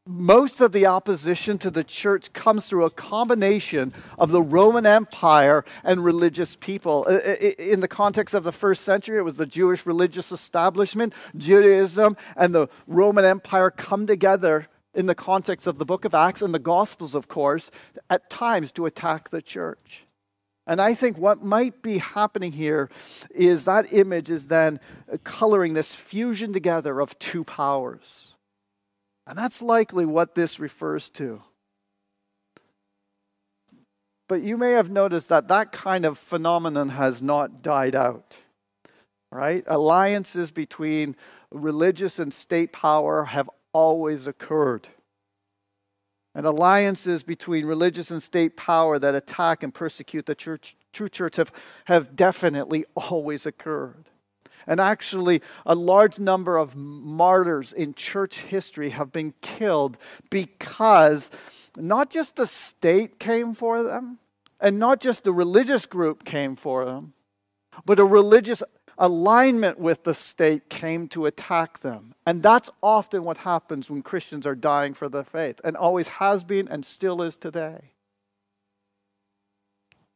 most 0.06 0.60
of 0.60 0.72
the 0.72 0.84
opposition 0.84 1.56
to 1.58 1.70
the 1.70 1.84
church 1.84 2.32
comes 2.34 2.66
through 2.66 2.84
a 2.84 2.90
combination 2.90 3.92
of 4.18 4.30
the 4.30 4.42
Roman 4.42 4.84
Empire 4.84 5.64
and 5.82 6.04
religious 6.04 6.56
people. 6.56 7.04
In 7.04 7.80
the 7.80 7.88
context 7.88 8.34
of 8.34 8.44
the 8.44 8.52
first 8.52 8.82
century, 8.82 9.18
it 9.18 9.22
was 9.22 9.36
the 9.36 9.46
Jewish 9.46 9.86
religious 9.86 10.30
establishment, 10.30 11.14
Judaism, 11.36 12.18
and 12.36 12.54
the 12.54 12.68
Roman 12.86 13.24
Empire 13.24 13.70
come 13.70 14.06
together 14.06 14.68
in 14.92 15.06
the 15.06 15.14
context 15.14 15.66
of 15.66 15.78
the 15.78 15.86
book 15.86 16.04
of 16.04 16.14
Acts 16.14 16.42
and 16.42 16.52
the 16.52 16.58
Gospels, 16.58 17.14
of 17.14 17.26
course, 17.26 17.70
at 18.10 18.28
times 18.28 18.72
to 18.72 18.86
attack 18.86 19.30
the 19.30 19.42
church. 19.42 20.04
And 20.66 20.80
I 20.80 20.94
think 20.94 21.18
what 21.18 21.42
might 21.42 21.82
be 21.82 21.98
happening 21.98 22.52
here 22.52 22.90
is 23.30 23.64
that 23.64 23.92
image 23.92 24.30
is 24.30 24.48
then 24.48 24.80
coloring 25.24 25.74
this 25.74 25.94
fusion 25.94 26.52
together 26.52 27.00
of 27.00 27.18
two 27.18 27.42
powers. 27.44 28.33
And 29.26 29.38
that's 29.38 29.62
likely 29.62 30.04
what 30.04 30.34
this 30.34 30.60
refers 30.60 31.08
to. 31.10 31.42
But 34.28 34.42
you 34.42 34.56
may 34.56 34.72
have 34.72 34.90
noticed 34.90 35.28
that 35.28 35.48
that 35.48 35.72
kind 35.72 36.04
of 36.04 36.18
phenomenon 36.18 36.90
has 36.90 37.20
not 37.20 37.62
died 37.62 37.94
out. 37.94 38.34
Right? 39.30 39.64
Alliances 39.66 40.50
between 40.50 41.16
religious 41.50 42.18
and 42.18 42.32
state 42.32 42.72
power 42.72 43.24
have 43.24 43.50
always 43.72 44.26
occurred. 44.26 44.88
And 46.34 46.46
alliances 46.46 47.22
between 47.22 47.64
religious 47.64 48.10
and 48.10 48.22
state 48.22 48.56
power 48.56 48.98
that 48.98 49.14
attack 49.14 49.62
and 49.62 49.72
persecute 49.72 50.26
the 50.26 50.34
church, 50.34 50.76
true 50.92 51.08
church 51.08 51.36
have, 51.36 51.52
have 51.84 52.16
definitely 52.16 52.84
always 52.94 53.46
occurred. 53.46 54.06
And 54.66 54.80
actually, 54.80 55.42
a 55.66 55.74
large 55.74 56.18
number 56.18 56.56
of 56.56 56.74
martyrs 56.74 57.72
in 57.72 57.94
church 57.94 58.38
history 58.38 58.90
have 58.90 59.12
been 59.12 59.34
killed 59.40 59.96
because 60.30 61.30
not 61.76 62.10
just 62.10 62.36
the 62.36 62.46
state 62.46 63.18
came 63.18 63.54
for 63.54 63.82
them, 63.82 64.18
and 64.60 64.78
not 64.78 65.00
just 65.00 65.24
the 65.24 65.32
religious 65.32 65.86
group 65.86 66.24
came 66.24 66.56
for 66.56 66.84
them, 66.84 67.12
but 67.84 67.98
a 67.98 68.04
religious 68.04 68.62
alignment 68.96 69.78
with 69.78 70.04
the 70.04 70.14
state 70.14 70.70
came 70.70 71.08
to 71.08 71.26
attack 71.26 71.80
them. 71.80 72.14
And 72.26 72.42
that's 72.42 72.70
often 72.82 73.24
what 73.24 73.38
happens 73.38 73.90
when 73.90 74.02
Christians 74.02 74.46
are 74.46 74.54
dying 74.54 74.94
for 74.94 75.08
their 75.08 75.24
faith, 75.24 75.60
and 75.64 75.76
always 75.76 76.08
has 76.08 76.44
been 76.44 76.68
and 76.68 76.84
still 76.84 77.20
is 77.22 77.36
today. 77.36 77.90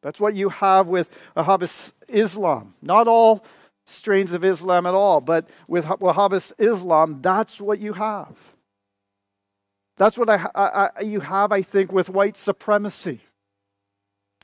That's 0.01 0.19
what 0.19 0.33
you 0.33 0.49
have 0.49 0.87
with 0.87 1.15
Wahhabist 1.35 1.93
Islam. 2.07 2.73
Not 2.81 3.07
all 3.07 3.43
strains 3.89 4.33
of 4.33 4.43
Islam 4.43 4.85
at 4.85 4.93
all. 4.93 5.21
But 5.21 5.49
with 5.67 5.85
Wahhabist 5.85 6.53
Islam, 6.57 7.21
that's 7.21 7.59
what 7.59 7.79
you 7.79 7.93
have. 7.93 8.37
That's 9.97 10.17
what 10.17 10.29
I, 10.29 10.47
I, 10.55 11.01
you 11.01 11.19
have, 11.19 11.51
I 11.51 11.61
think, 11.61 11.91
with 11.91 12.09
white 12.09 12.37
supremacy. 12.37 13.19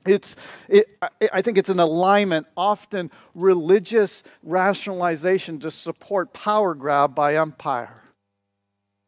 It's, 0.05 0.35
it, 0.67 0.99
I 1.33 1.41
think 1.41 1.57
it's 1.57 1.69
an 1.69 1.79
alignment, 1.79 2.47
often 2.55 3.09
religious 3.33 4.21
rationalization 4.43 5.59
to 5.61 5.71
support 5.71 6.33
power 6.33 6.75
grab 6.75 7.15
by 7.15 7.37
empire. 7.37 8.03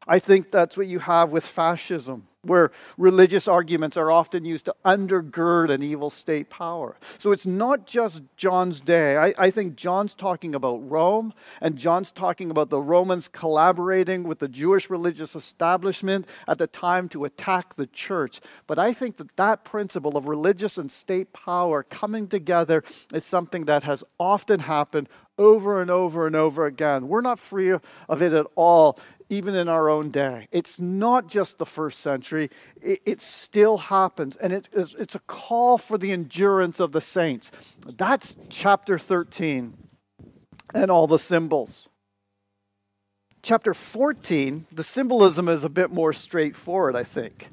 I 0.07 0.19
think 0.19 0.51
that's 0.51 0.77
what 0.77 0.87
you 0.87 0.99
have 0.99 1.29
with 1.29 1.45
fascism 1.45 2.26
where 2.43 2.71
religious 2.97 3.47
arguments 3.47 3.97
are 3.97 4.11
often 4.11 4.45
used 4.45 4.65
to 4.65 4.75
undergird 4.85 5.69
an 5.69 5.81
evil 5.81 6.09
state 6.09 6.49
power. 6.49 6.95
So 7.17 7.31
it's 7.31 7.45
not 7.45 7.85
just 7.85 8.21
John's 8.37 8.79
day. 8.79 9.17
I, 9.17 9.33
I, 9.37 9.51
think 9.51 9.75
John's 9.75 10.13
talking 10.13 10.55
about 10.55 10.89
Rome, 10.89 11.33
and 11.61 11.77
John's 11.77 12.11
talking 12.11 12.51
about 12.51 12.69
the 12.69 12.81
Romans 12.81 13.27
collaborating 13.27 14.23
with 14.23 14.39
the 14.39 14.47
Jewish 14.47 14.89
religious 14.89 15.35
establishment 15.35 16.27
at 16.47 16.57
the 16.57 16.67
time 16.67 17.09
to 17.09 17.25
attack 17.25 17.75
the 17.75 17.87
church. 17.87 18.39
But 18.67 18.79
I 18.79 18.93
think 18.93 19.17
that 19.17 19.35
that 19.35 19.63
principle 19.63 20.15
of 20.15 20.27
religious 20.27 20.77
and 20.77 20.91
state 20.91 21.33
power 21.33 21.83
coming 21.83 22.27
together 22.27 22.83
is 23.13 23.25
something 23.25 23.65
that 23.65 23.83
has 23.83 24.03
often 24.19 24.61
happened 24.61 25.09
over 25.37 25.81
and 25.81 25.91
over 25.91 26.25
and 26.25 26.35
over 26.35 26.65
again. 26.65 27.07
We're 27.07 27.21
not 27.21 27.39
free 27.39 27.71
of 27.71 28.21
it 28.21 28.33
at 28.33 28.47
all 28.55 28.99
even 29.29 29.55
in 29.55 29.67
our 29.67 29.89
own 29.89 30.09
day. 30.09 30.47
It's 30.51 30.79
not 30.79 31.27
just 31.27 31.57
the 31.57 31.65
first 31.65 31.99
century, 31.99 32.49
it, 32.81 33.01
it 33.05 33.21
still 33.21 33.77
happens. 33.77 34.35
And 34.37 34.53
it, 34.53 34.69
it's, 34.71 34.95
it's 34.95 35.15
a 35.15 35.19
call 35.19 35.77
for 35.77 35.97
the 35.97 36.11
endurance 36.11 36.79
of 36.79 36.91
the 36.91 37.01
saints. 37.01 37.51
That's 37.85 38.37
chapter 38.49 38.97
13 38.97 39.75
and 40.73 40.91
all 40.91 41.07
the 41.07 41.19
symbols. 41.19 41.89
Chapter 43.43 43.73
14, 43.73 44.65
the 44.71 44.83
symbolism 44.83 45.47
is 45.47 45.63
a 45.63 45.69
bit 45.69 45.91
more 45.91 46.11
straightforward, 46.11 46.95
I 46.95 47.03
think. 47.03 47.49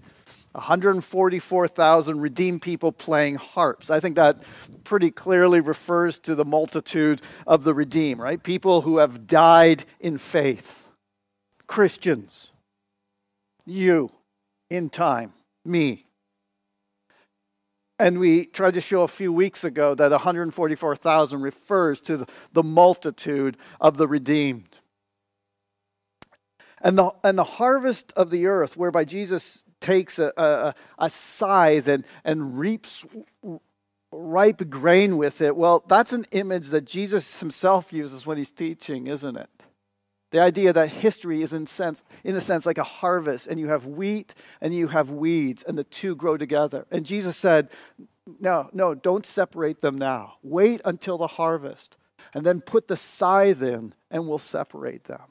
144,000 0.53 2.21
redeemed 2.21 2.63
people 2.63 2.93
playing 2.93 3.35
harps. 3.35 3.91
I 3.91 3.99
think 3.99 4.15
that 4.15 4.43
pretty 4.85 5.11
clearly 5.11 5.61
refers 5.61 6.21
to 6.21 6.37
the 6.37 6.45
multitude 6.45 7.23
of 7.45 7.65
the 7.65 7.75
redeemed, 7.75 8.21
right? 8.21 8.41
People 8.41 8.83
who 8.83 8.99
have 8.99 9.27
died 9.27 9.85
in 9.99 10.17
faith. 10.17 10.84
Christians, 11.67 12.51
you 13.65 14.11
in 14.71 14.91
time, 14.91 15.33
me. 15.65 16.07
And 17.99 18.19
we 18.19 18.47
tried 18.47 18.75
to 18.75 18.81
show 18.81 19.03
a 19.03 19.09
few 19.09 19.33
weeks 19.33 19.63
ago 19.63 19.95
that 19.95 20.11
144,000 20.11 21.41
refers 21.41 22.01
to 22.03 22.27
the, 22.53 22.63
multitude 22.63 23.57
of 23.81 23.97
the 23.97 24.09
redeemed. 24.09 24.81
And 26.81 26.99
the, 26.99 27.13
and 27.23 27.39
the 27.39 27.45
harvest 27.45 28.13
of 28.17 28.31
the 28.31 28.47
earth, 28.47 28.77
whereby 28.77 29.05
Jesus 29.05 29.65
takes 29.81 30.19
a, 30.19 30.33
a, 30.37 30.75
a 30.99 31.09
scythe 31.09 31.87
and, 31.87 32.05
and 32.25 32.59
reaps 32.59 33.07
ripe 34.11 34.69
grain 34.71 35.17
with 35.17 35.41
it, 35.41 35.57
well, 35.57 35.85
that's 35.89 36.13
an 36.13 36.25
image 36.31 36.69
that 36.69 36.85
Jesus 36.85 37.41
himself 37.41 37.93
uses 37.93 38.27
when 38.27 38.39
he's 38.39 38.51
teaching, 38.51 39.07
isn't 39.07 39.37
it? 39.37 39.51
The 40.35 40.41
idea 40.41 40.73
that 40.73 40.89
history 40.89 41.43
is 41.43 41.53
in 41.53 41.65
sense, 41.65 42.03
in 42.25 42.35
a 42.35 42.41
sense, 42.41 42.67
like 42.67 42.79
a 42.79 42.83
harvest, 42.83 43.47
and 43.47 43.61
you 43.61 43.69
have 43.69 43.87
wheat 43.87 44.35
and 44.61 44.75
you 44.75 44.89
have 44.89 45.09
weeds, 45.09 45.63
and 45.63 45.79
the 45.79 45.85
two 45.85 46.17
grow 46.17 46.37
together. 46.37 46.87
And 46.91 47.07
Jesus 47.07 47.37
said, 47.37 47.69
No, 48.41 48.69
no, 48.73 48.97
don't 48.97 49.25
separate 49.25 49.81
them 49.81 49.97
now. 49.97 50.39
Wait 50.43 50.81
until 50.85 51.19
the 51.19 51.29
harvest, 51.29 51.97
and 52.35 52.45
then 52.45 52.63
put 52.63 52.89
the 52.89 52.97
scythe 52.97 53.63
in, 53.63 53.95
and 54.11 54.27
we'll 54.27 54.41
separate 54.41 55.05
them. 55.05 55.23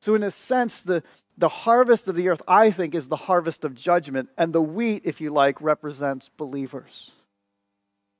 So, 0.00 0.14
in 0.14 0.22
a 0.22 0.30
sense, 0.30 0.80
the, 0.80 1.02
the 1.36 1.48
harvest 1.48 2.06
of 2.06 2.14
the 2.14 2.28
earth, 2.28 2.42
I 2.46 2.70
think, 2.70 2.94
is 2.94 3.08
the 3.08 3.16
harvest 3.16 3.64
of 3.64 3.74
judgment, 3.74 4.28
and 4.38 4.52
the 4.52 4.62
wheat, 4.62 5.02
if 5.04 5.20
you 5.20 5.32
like, 5.32 5.60
represents 5.60 6.28
believers. 6.28 7.10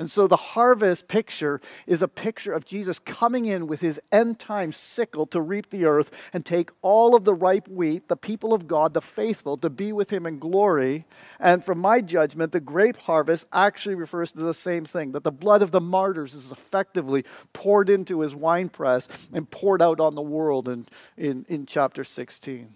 And 0.02 0.10
so 0.10 0.26
the 0.26 0.34
harvest 0.34 1.06
picture 1.06 1.60
is 1.86 2.02
a 2.02 2.08
picture 2.08 2.52
of 2.52 2.64
Jesus 2.64 2.98
coming 2.98 3.44
in 3.44 3.68
with 3.68 3.78
his 3.78 4.00
end 4.10 4.40
time 4.40 4.72
sickle 4.72 5.26
to 5.26 5.40
reap 5.40 5.70
the 5.70 5.84
earth 5.84 6.10
and 6.32 6.44
take 6.44 6.72
all 6.82 7.14
of 7.14 7.22
the 7.22 7.32
ripe 7.32 7.68
wheat, 7.68 8.08
the 8.08 8.16
people 8.16 8.52
of 8.52 8.66
God, 8.66 8.94
the 8.94 9.00
faithful, 9.00 9.56
to 9.58 9.70
be 9.70 9.92
with 9.92 10.10
him 10.10 10.26
in 10.26 10.40
glory. 10.40 11.06
And 11.38 11.64
from 11.64 11.78
my 11.78 12.00
judgment, 12.00 12.50
the 12.50 12.58
grape 12.58 12.96
harvest 12.96 13.46
actually 13.52 13.94
refers 13.94 14.32
to 14.32 14.40
the 14.40 14.54
same 14.54 14.84
thing 14.84 15.12
that 15.12 15.22
the 15.22 15.30
blood 15.30 15.62
of 15.62 15.70
the 15.70 15.80
martyrs 15.80 16.34
is 16.34 16.50
effectively 16.50 17.24
poured 17.52 17.88
into 17.88 18.22
his 18.22 18.34
winepress 18.34 19.06
and 19.32 19.48
poured 19.48 19.80
out 19.80 20.00
on 20.00 20.16
the 20.16 20.20
world 20.20 20.68
in, 20.68 20.84
in, 21.16 21.46
in 21.48 21.64
chapter 21.64 22.02
16. 22.02 22.74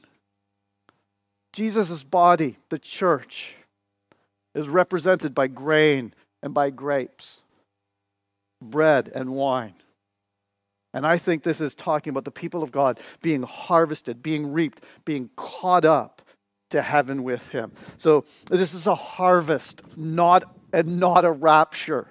Jesus' 1.52 2.04
body, 2.04 2.58
the 2.68 2.78
church, 2.78 3.56
is 4.54 4.68
represented 4.68 5.34
by 5.34 5.48
grain 5.48 6.14
and 6.46 6.54
by 6.54 6.70
grapes, 6.70 7.40
bread 8.62 9.10
and 9.12 9.30
wine. 9.30 9.74
And 10.94 11.04
I 11.04 11.18
think 11.18 11.42
this 11.42 11.60
is 11.60 11.74
talking 11.74 12.12
about 12.12 12.24
the 12.24 12.30
people 12.30 12.62
of 12.62 12.70
God 12.70 13.00
being 13.20 13.42
harvested, 13.42 14.22
being 14.22 14.52
reaped, 14.52 14.80
being 15.04 15.28
caught 15.34 15.84
up 15.84 16.22
to 16.70 16.82
heaven 16.82 17.24
with 17.24 17.50
him. 17.50 17.72
So 17.96 18.26
this 18.48 18.74
is 18.74 18.86
a 18.86 18.94
harvest, 18.94 19.82
not 19.96 20.44
and 20.72 21.00
not 21.00 21.24
a 21.24 21.32
rapture 21.32 22.06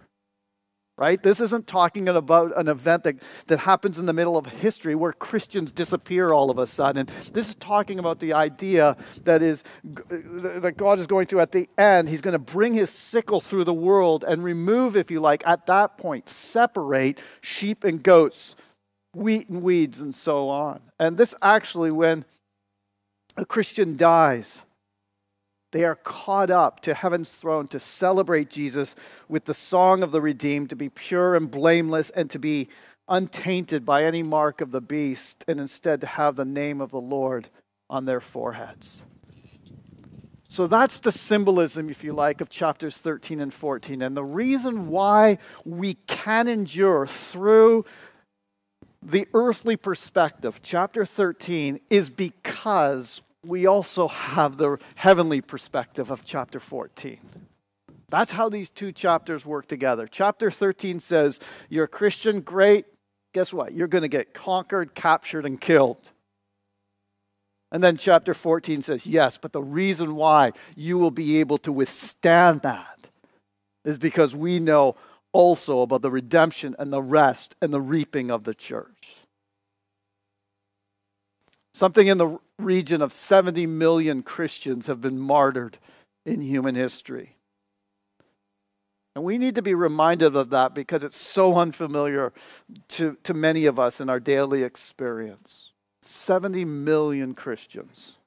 right? 0.97 1.21
This 1.21 1.41
isn't 1.41 1.67
talking 1.67 2.07
about 2.07 2.57
an 2.57 2.67
event 2.67 3.03
that, 3.03 3.15
that 3.47 3.59
happens 3.59 3.99
in 3.99 4.05
the 4.05 4.13
middle 4.13 4.37
of 4.37 4.45
history 4.45 4.95
where 4.95 5.11
Christians 5.11 5.71
disappear 5.71 6.31
all 6.31 6.49
of 6.49 6.57
a 6.57 6.65
sudden. 6.65 7.07
This 7.33 7.49
is 7.49 7.55
talking 7.55 7.99
about 7.99 8.19
the 8.19 8.33
idea 8.33 8.95
that 9.25 9.41
is 9.41 9.63
that 9.83 10.75
God 10.77 10.99
is 10.99 11.07
going 11.07 11.27
to 11.27 11.41
at 11.41 11.51
the 11.51 11.69
end, 11.77 12.07
he's 12.07 12.21
going 12.21 12.33
to 12.33 12.39
bring 12.39 12.73
his 12.73 12.89
sickle 12.89 13.41
through 13.41 13.65
the 13.65 13.73
world 13.73 14.23
and 14.25 14.43
remove, 14.43 14.95
if 14.95 15.11
you 15.11 15.19
like, 15.19 15.45
at 15.45 15.65
that 15.65 15.97
point, 15.97 16.29
separate 16.29 17.19
sheep 17.41 17.83
and 17.83 18.01
goats, 18.01 18.55
wheat 19.13 19.49
and 19.49 19.61
weeds, 19.61 19.99
and 19.99 20.15
so 20.15 20.47
on. 20.49 20.81
And 20.97 21.17
this 21.17 21.35
actually, 21.41 21.91
when 21.91 22.23
a 23.35 23.45
Christian 23.45 23.97
dies, 23.97 24.61
they 25.75 25.83
are 25.83 25.95
caught 25.95 26.49
up 26.49 26.79
to 26.79 26.93
heaven's 26.93 27.33
throne 27.33 27.67
to 27.67 27.81
celebrate 27.81 28.49
Jesus 28.49 28.95
with 29.27 29.43
the 29.43 29.53
song 29.53 30.03
of 30.03 30.13
the 30.13 30.21
redeemed, 30.21 30.69
to 30.69 30.75
be 30.75 30.87
pure 30.87 31.35
and 31.35 31.51
blameless, 31.51 32.11
and 32.11 32.29
to 32.29 32.39
be 32.39 32.69
untainted 33.09 33.85
by 33.85 34.05
any 34.05 34.23
mark 34.23 34.61
of 34.61 34.71
the 34.71 34.79
beast, 34.79 35.43
and 35.49 35.59
instead 35.59 35.99
to 35.99 36.07
have 36.07 36.37
the 36.37 36.45
name 36.45 36.79
of 36.79 36.91
the 36.91 37.01
Lord 37.01 37.49
on 37.89 38.05
their 38.05 38.21
foreheads. 38.21 39.03
So 40.47 40.65
that's 40.65 41.01
the 41.01 41.11
symbolism, 41.11 41.89
if 41.89 42.05
you 42.05 42.13
like, 42.13 42.39
of 42.39 42.47
chapters 42.47 42.95
13 42.95 43.41
and 43.41 43.53
14. 43.53 44.01
And 44.01 44.15
the 44.15 44.23
reason 44.23 44.87
why 44.87 45.39
we 45.65 45.95
can 46.07 46.47
endure 46.47 47.05
through 47.05 47.83
the 49.03 49.27
earthly 49.33 49.75
perspective, 49.75 50.61
chapter 50.63 51.05
13, 51.05 51.81
is 51.89 52.09
because 52.09 53.19
we 53.45 53.65
also 53.65 54.07
have 54.07 54.57
the 54.57 54.77
heavenly 54.95 55.41
perspective 55.41 56.11
of 56.11 56.23
chapter 56.23 56.59
14. 56.59 57.19
That's 58.09 58.31
how 58.31 58.49
these 58.49 58.69
two 58.69 58.91
chapters 58.91 59.45
work 59.45 59.67
together. 59.67 60.07
Chapter 60.09 60.51
13 60.51 60.99
says, 60.99 61.39
You're 61.69 61.85
a 61.85 61.89
Christian, 61.89 62.41
great. 62.41 62.85
Guess 63.33 63.53
what? 63.53 63.73
You're 63.73 63.87
going 63.87 64.03
to 64.03 64.07
get 64.07 64.33
conquered, 64.33 64.95
captured, 64.95 65.45
and 65.45 65.59
killed. 65.59 66.11
And 67.71 67.83
then 67.83 67.97
chapter 67.97 68.33
14 68.33 68.83
says, 68.83 69.05
Yes, 69.05 69.37
but 69.37 69.53
the 69.53 69.63
reason 69.63 70.15
why 70.15 70.53
you 70.75 70.97
will 70.97 71.11
be 71.11 71.39
able 71.39 71.57
to 71.59 71.71
withstand 71.71 72.61
that 72.61 73.09
is 73.83 73.97
because 73.97 74.35
we 74.35 74.59
know 74.59 74.95
also 75.33 75.81
about 75.81 76.01
the 76.01 76.11
redemption 76.11 76.75
and 76.79 76.93
the 76.93 77.01
rest 77.01 77.55
and 77.61 77.73
the 77.73 77.81
reaping 77.81 78.31
of 78.31 78.45
the 78.45 78.53
church. 78.53 79.17
Something 81.73 82.07
in 82.07 82.17
the 82.17 82.39
region 82.59 83.01
of 83.01 83.11
70 83.11 83.67
million 83.67 84.23
Christians 84.23 84.87
have 84.87 85.01
been 85.01 85.19
martyred 85.19 85.77
in 86.25 86.41
human 86.41 86.75
history. 86.75 87.35
And 89.15 89.23
we 89.23 89.37
need 89.37 89.55
to 89.55 89.61
be 89.61 89.73
reminded 89.73 90.35
of 90.35 90.49
that 90.49 90.75
because 90.75 91.01
it's 91.01 91.17
so 91.17 91.55
unfamiliar 91.55 92.33
to, 92.89 93.17
to 93.23 93.33
many 93.33 93.65
of 93.65 93.79
us 93.79 94.01
in 94.01 94.09
our 94.09 94.19
daily 94.19 94.63
experience. 94.63 95.71
70 96.01 96.65
million 96.65 97.33
Christians. 97.33 98.17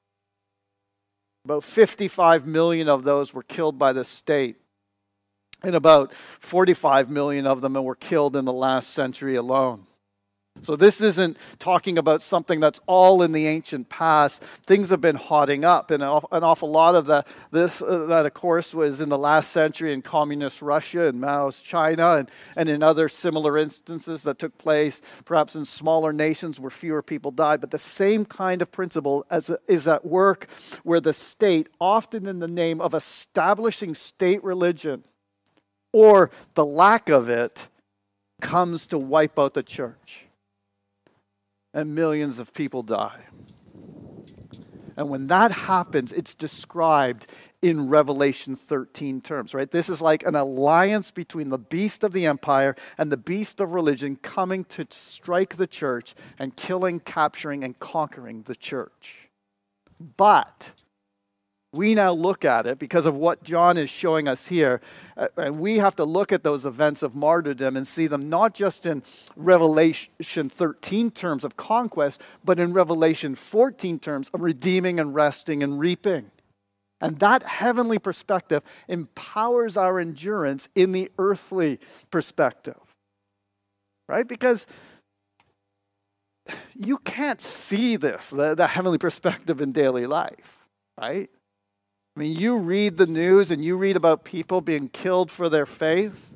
About 1.45 1.63
55 1.63 2.45
million 2.45 2.89
of 2.89 3.03
those 3.03 3.33
were 3.33 3.43
killed 3.43 3.77
by 3.77 3.93
the 3.93 4.03
state, 4.03 4.57
and 5.63 5.75
about 5.75 6.13
45 6.39 7.09
million 7.09 7.45
of 7.47 7.61
them 7.61 7.73
were 7.73 7.95
killed 7.95 8.35
in 8.35 8.45
the 8.45 8.53
last 8.53 8.91
century 8.91 9.35
alone. 9.35 9.85
So, 10.61 10.75
this 10.75 11.01
isn't 11.01 11.37
talking 11.59 11.97
about 11.97 12.21
something 12.21 12.59
that's 12.59 12.79
all 12.85 13.21
in 13.21 13.31
the 13.31 13.47
ancient 13.47 13.89
past. 13.89 14.41
Things 14.41 14.89
have 14.89 15.01
been 15.01 15.15
hotting 15.15 15.63
up, 15.63 15.91
and 15.91 16.03
an 16.03 16.09
awful 16.43 16.69
lot 16.69 16.95
of 16.95 17.05
that, 17.05 17.27
this, 17.51 17.81
uh, 17.81 18.05
that 18.07 18.25
of 18.25 18.33
course, 18.33 18.73
was 18.73 18.99
in 18.99 19.09
the 19.09 19.17
last 19.17 19.51
century 19.51 19.93
in 19.93 20.01
communist 20.01 20.61
Russia 20.61 21.07
and 21.07 21.21
Mao's 21.21 21.61
China, 21.61 22.15
and, 22.15 22.31
and 22.55 22.69
in 22.69 22.83
other 22.83 23.07
similar 23.07 23.57
instances 23.57 24.23
that 24.23 24.39
took 24.39 24.57
place, 24.57 25.01
perhaps 25.25 25.55
in 25.55 25.65
smaller 25.65 26.11
nations 26.11 26.59
where 26.59 26.71
fewer 26.71 27.01
people 27.01 27.31
died. 27.31 27.61
But 27.61 27.71
the 27.71 27.79
same 27.79 28.25
kind 28.25 28.61
of 28.61 28.71
principle 28.71 29.25
as, 29.29 29.49
is 29.67 29.87
at 29.87 30.05
work 30.05 30.47
where 30.83 31.01
the 31.01 31.13
state, 31.13 31.67
often 31.79 32.25
in 32.25 32.39
the 32.39 32.47
name 32.47 32.81
of 32.81 32.93
establishing 32.93 33.95
state 33.95 34.43
religion 34.43 35.03
or 35.91 36.31
the 36.53 36.65
lack 36.65 37.09
of 37.09 37.29
it, 37.29 37.67
comes 38.41 38.87
to 38.87 38.97
wipe 38.97 39.37
out 39.37 39.53
the 39.53 39.63
church 39.63 40.28
and 41.73 41.93
millions 41.95 42.39
of 42.39 42.53
people 42.53 42.83
die. 42.83 43.25
And 44.99 45.09
when 45.09 45.27
that 45.27 45.51
happens, 45.51 46.11
it's 46.11 46.35
described 46.35 47.27
in 47.61 47.87
Revelation 47.87 48.57
13 48.57 49.21
terms, 49.21 49.53
right? 49.53 49.71
This 49.71 49.87
is 49.87 50.01
like 50.01 50.25
an 50.25 50.35
alliance 50.35 51.09
between 51.09 51.49
the 51.49 51.57
beast 51.57 52.03
of 52.03 52.11
the 52.11 52.25
empire 52.25 52.75
and 52.97 53.09
the 53.09 53.15
beast 53.15 53.61
of 53.61 53.71
religion 53.71 54.17
coming 54.17 54.65
to 54.65 54.85
strike 54.89 55.55
the 55.55 55.67
church 55.67 56.15
and 56.37 56.55
killing, 56.57 56.99
capturing, 56.99 57.63
and 57.63 57.79
conquering 57.79 58.41
the 58.43 58.57
church. 58.57 59.29
But 60.17 60.73
we 61.71 61.93
now 61.93 62.11
look 62.11 62.43
at 62.43 62.65
it 62.65 62.79
because 62.79 63.05
of 63.05 63.15
what 63.15 63.43
John 63.43 63.77
is 63.77 63.89
showing 63.89 64.27
us 64.27 64.47
here. 64.47 64.81
Uh, 65.15 65.27
and 65.37 65.59
we 65.59 65.77
have 65.77 65.95
to 65.97 66.03
look 66.03 66.31
at 66.31 66.43
those 66.43 66.65
events 66.65 67.03
of 67.03 67.15
martyrdom 67.15 67.77
and 67.77 67.87
see 67.87 68.07
them 68.07 68.27
not 68.27 68.55
just 68.55 68.85
in 68.87 69.03
Revelation 69.35 70.49
13 70.49 71.11
terms 71.11 71.43
of 71.43 71.57
conquest, 71.57 72.21
but 72.43 72.59
in 72.59 72.73
Revelation 72.73 73.35
14 73.35 73.99
terms 73.99 74.29
of 74.33 74.41
redeeming 74.41 74.99
and 74.99 75.13
resting 75.13 75.61
and 75.61 75.79
reaping. 75.79 76.31
And 77.01 77.19
that 77.19 77.43
heavenly 77.43 77.99
perspective 77.99 78.63
empowers 78.87 79.77
our 79.77 79.99
endurance 79.99 80.67
in 80.75 80.91
the 80.91 81.11
earthly 81.19 81.79
perspective. 82.09 82.79
Right? 84.07 84.27
Because 84.27 84.65
you 86.75 86.97
can't 86.97 87.39
see 87.39 87.95
this, 87.95 88.31
the, 88.31 88.55
the 88.55 88.65
heavenly 88.65 88.97
perspective 88.97 89.61
in 89.61 89.71
daily 89.71 90.07
life, 90.07 90.65
right? 90.99 91.29
I 92.19 92.21
mean, 92.21 92.35
you 92.35 92.57
read 92.57 92.97
the 92.97 93.07
news 93.07 93.49
and 93.49 93.63
you 93.63 93.77
read 93.77 93.95
about 93.95 94.25
people 94.25 94.59
being 94.59 94.89
killed 94.89 95.31
for 95.31 95.47
their 95.47 95.65
faith, 95.65 96.33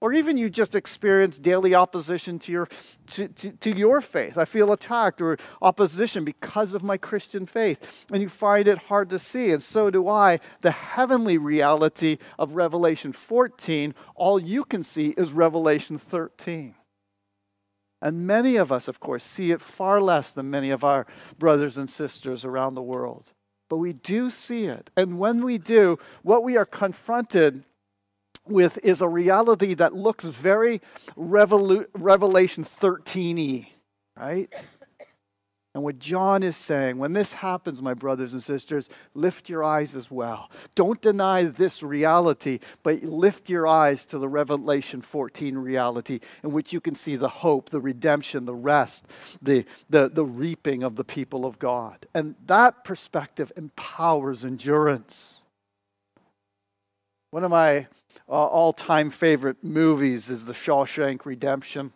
or 0.00 0.12
even 0.12 0.38
you 0.38 0.48
just 0.48 0.76
experience 0.76 1.38
daily 1.38 1.74
opposition 1.74 2.38
to 2.38 2.52
your, 2.52 2.68
to, 3.08 3.26
to, 3.26 3.50
to, 3.50 3.76
your 3.76 4.00
faith. 4.00 4.38
I 4.38 4.44
feel 4.44 4.70
attacked 4.70 5.20
or 5.20 5.38
opposition 5.60 6.24
because 6.24 6.72
of 6.72 6.84
my 6.84 6.96
Christian 6.96 7.46
faith, 7.46 8.06
and 8.12 8.22
you 8.22 8.28
find 8.28 8.68
it 8.68 8.78
hard 8.78 9.10
to 9.10 9.18
see, 9.18 9.50
and 9.50 9.60
so 9.60 9.90
do 9.90 10.08
I. 10.08 10.38
The 10.60 10.70
heavenly 10.70 11.36
reality 11.36 12.18
of 12.38 12.54
Revelation 12.54 13.10
14, 13.10 13.92
all 14.14 14.38
you 14.38 14.64
can 14.64 14.84
see 14.84 15.08
is 15.16 15.32
Revelation 15.32 15.98
13. 15.98 16.76
And 18.00 18.24
many 18.24 18.54
of 18.54 18.70
us, 18.70 18.86
of 18.86 19.00
course, 19.00 19.24
see 19.24 19.50
it 19.50 19.60
far 19.60 20.00
less 20.00 20.32
than 20.32 20.48
many 20.48 20.70
of 20.70 20.84
our 20.84 21.08
brothers 21.40 21.76
and 21.76 21.90
sisters 21.90 22.44
around 22.44 22.76
the 22.76 22.82
world 22.82 23.32
but 23.68 23.76
we 23.78 23.92
do 23.92 24.30
see 24.30 24.66
it. 24.66 24.90
And 24.96 25.18
when 25.18 25.44
we 25.44 25.58
do, 25.58 25.98
what 26.22 26.42
we 26.44 26.56
are 26.56 26.64
confronted 26.64 27.64
with 28.46 28.78
is 28.84 29.00
a 29.00 29.08
reality 29.08 29.74
that 29.74 29.94
looks 29.94 30.24
very 30.24 30.80
Revolu- 31.16 31.86
Revelation 31.94 32.64
13 32.64 33.36
y, 33.36 33.72
right? 34.16 34.52
And 35.76 35.84
what 35.84 35.98
John 35.98 36.42
is 36.42 36.56
saying, 36.56 36.96
when 36.96 37.12
this 37.12 37.34
happens, 37.34 37.82
my 37.82 37.92
brothers 37.92 38.32
and 38.32 38.42
sisters, 38.42 38.88
lift 39.12 39.50
your 39.50 39.62
eyes 39.62 39.94
as 39.94 40.10
well. 40.10 40.50
Don't 40.74 41.02
deny 41.02 41.44
this 41.44 41.82
reality, 41.82 42.60
but 42.82 43.02
lift 43.02 43.50
your 43.50 43.66
eyes 43.66 44.06
to 44.06 44.18
the 44.18 44.26
Revelation 44.26 45.02
14 45.02 45.58
reality 45.58 46.20
in 46.42 46.52
which 46.52 46.72
you 46.72 46.80
can 46.80 46.94
see 46.94 47.14
the 47.14 47.28
hope, 47.28 47.68
the 47.68 47.80
redemption, 47.82 48.46
the 48.46 48.54
rest, 48.54 49.04
the, 49.42 49.66
the, 49.90 50.08
the 50.08 50.24
reaping 50.24 50.82
of 50.82 50.96
the 50.96 51.04
people 51.04 51.44
of 51.44 51.58
God. 51.58 52.06
And 52.14 52.36
that 52.46 52.82
perspective 52.82 53.52
empowers 53.54 54.46
endurance. 54.46 55.42
One 57.32 57.44
of 57.44 57.50
my 57.50 57.86
uh, 58.30 58.32
all 58.32 58.72
time 58.72 59.10
favorite 59.10 59.62
movies 59.62 60.30
is 60.30 60.46
The 60.46 60.54
Shawshank 60.54 61.26
Redemption 61.26 61.92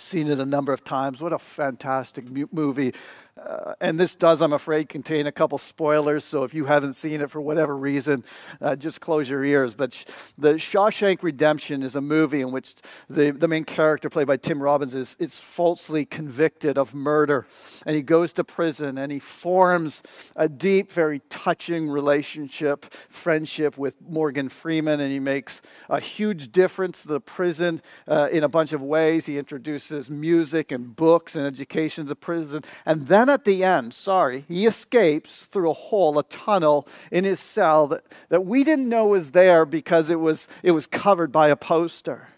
seen 0.00 0.28
it 0.28 0.38
a 0.38 0.44
number 0.44 0.72
of 0.72 0.84
times. 0.84 1.20
What 1.20 1.32
a 1.32 1.38
fantastic 1.38 2.24
movie. 2.52 2.94
Uh, 3.36 3.74
and 3.82 4.00
this 4.00 4.14
does, 4.14 4.40
I'm 4.40 4.54
afraid, 4.54 4.88
contain 4.88 5.26
a 5.26 5.32
couple 5.32 5.58
spoilers. 5.58 6.24
So 6.24 6.44
if 6.44 6.54
you 6.54 6.64
haven't 6.64 6.94
seen 6.94 7.20
it 7.20 7.30
for 7.30 7.40
whatever 7.40 7.76
reason, 7.76 8.24
uh, 8.62 8.76
just 8.76 9.02
close 9.02 9.28
your 9.28 9.44
ears. 9.44 9.74
But 9.74 9.92
sh- 9.92 10.04
the 10.38 10.54
Shawshank 10.54 11.22
Redemption 11.22 11.82
is 11.82 11.96
a 11.96 12.00
movie 12.00 12.40
in 12.40 12.50
which 12.50 12.76
the, 13.10 13.32
the 13.32 13.46
main 13.46 13.64
character, 13.64 14.08
played 14.08 14.26
by 14.26 14.38
Tim 14.38 14.62
Robbins, 14.62 14.94
is, 14.94 15.16
is 15.18 15.38
falsely 15.38 16.06
convicted 16.06 16.78
of 16.78 16.94
murder. 16.94 17.46
And 17.84 17.94
he 17.94 18.00
goes 18.00 18.32
to 18.34 18.44
prison 18.44 18.96
and 18.96 19.12
he 19.12 19.18
forms 19.18 20.02
a 20.34 20.48
deep, 20.48 20.90
very 20.90 21.20
touching 21.28 21.90
relationship, 21.90 22.86
friendship 23.10 23.76
with 23.76 24.00
Morgan 24.00 24.48
Freeman. 24.48 24.98
And 24.98 25.12
he 25.12 25.20
makes 25.20 25.60
a 25.90 26.00
huge 26.00 26.52
difference 26.52 27.02
to 27.02 27.08
the 27.08 27.20
prison 27.20 27.82
uh, 28.08 28.28
in 28.32 28.44
a 28.44 28.48
bunch 28.48 28.72
of 28.72 28.82
ways. 28.82 29.26
He 29.26 29.36
introduces 29.36 30.10
music 30.10 30.72
and 30.72 30.96
books 30.96 31.36
and 31.36 31.46
education 31.46 32.04
to 32.04 32.08
the 32.08 32.16
prison. 32.16 32.64
And 32.86 33.06
then 33.06 33.25
then 33.28 33.34
at 33.34 33.44
the 33.44 33.64
end, 33.64 33.94
sorry, 33.94 34.44
he 34.48 34.66
escapes 34.66 35.46
through 35.46 35.70
a 35.70 35.74
hole, 35.74 36.18
a 36.18 36.24
tunnel 36.24 36.86
in 37.10 37.24
his 37.24 37.40
cell 37.40 37.86
that, 37.88 38.02
that 38.28 38.44
we 38.44 38.64
didn't 38.64 38.88
know 38.88 39.06
was 39.06 39.30
there 39.30 39.64
because 39.64 40.10
it 40.10 40.20
was, 40.20 40.48
it 40.62 40.72
was 40.72 40.86
covered 40.86 41.32
by 41.32 41.48
a 41.48 41.56
poster. 41.56 42.28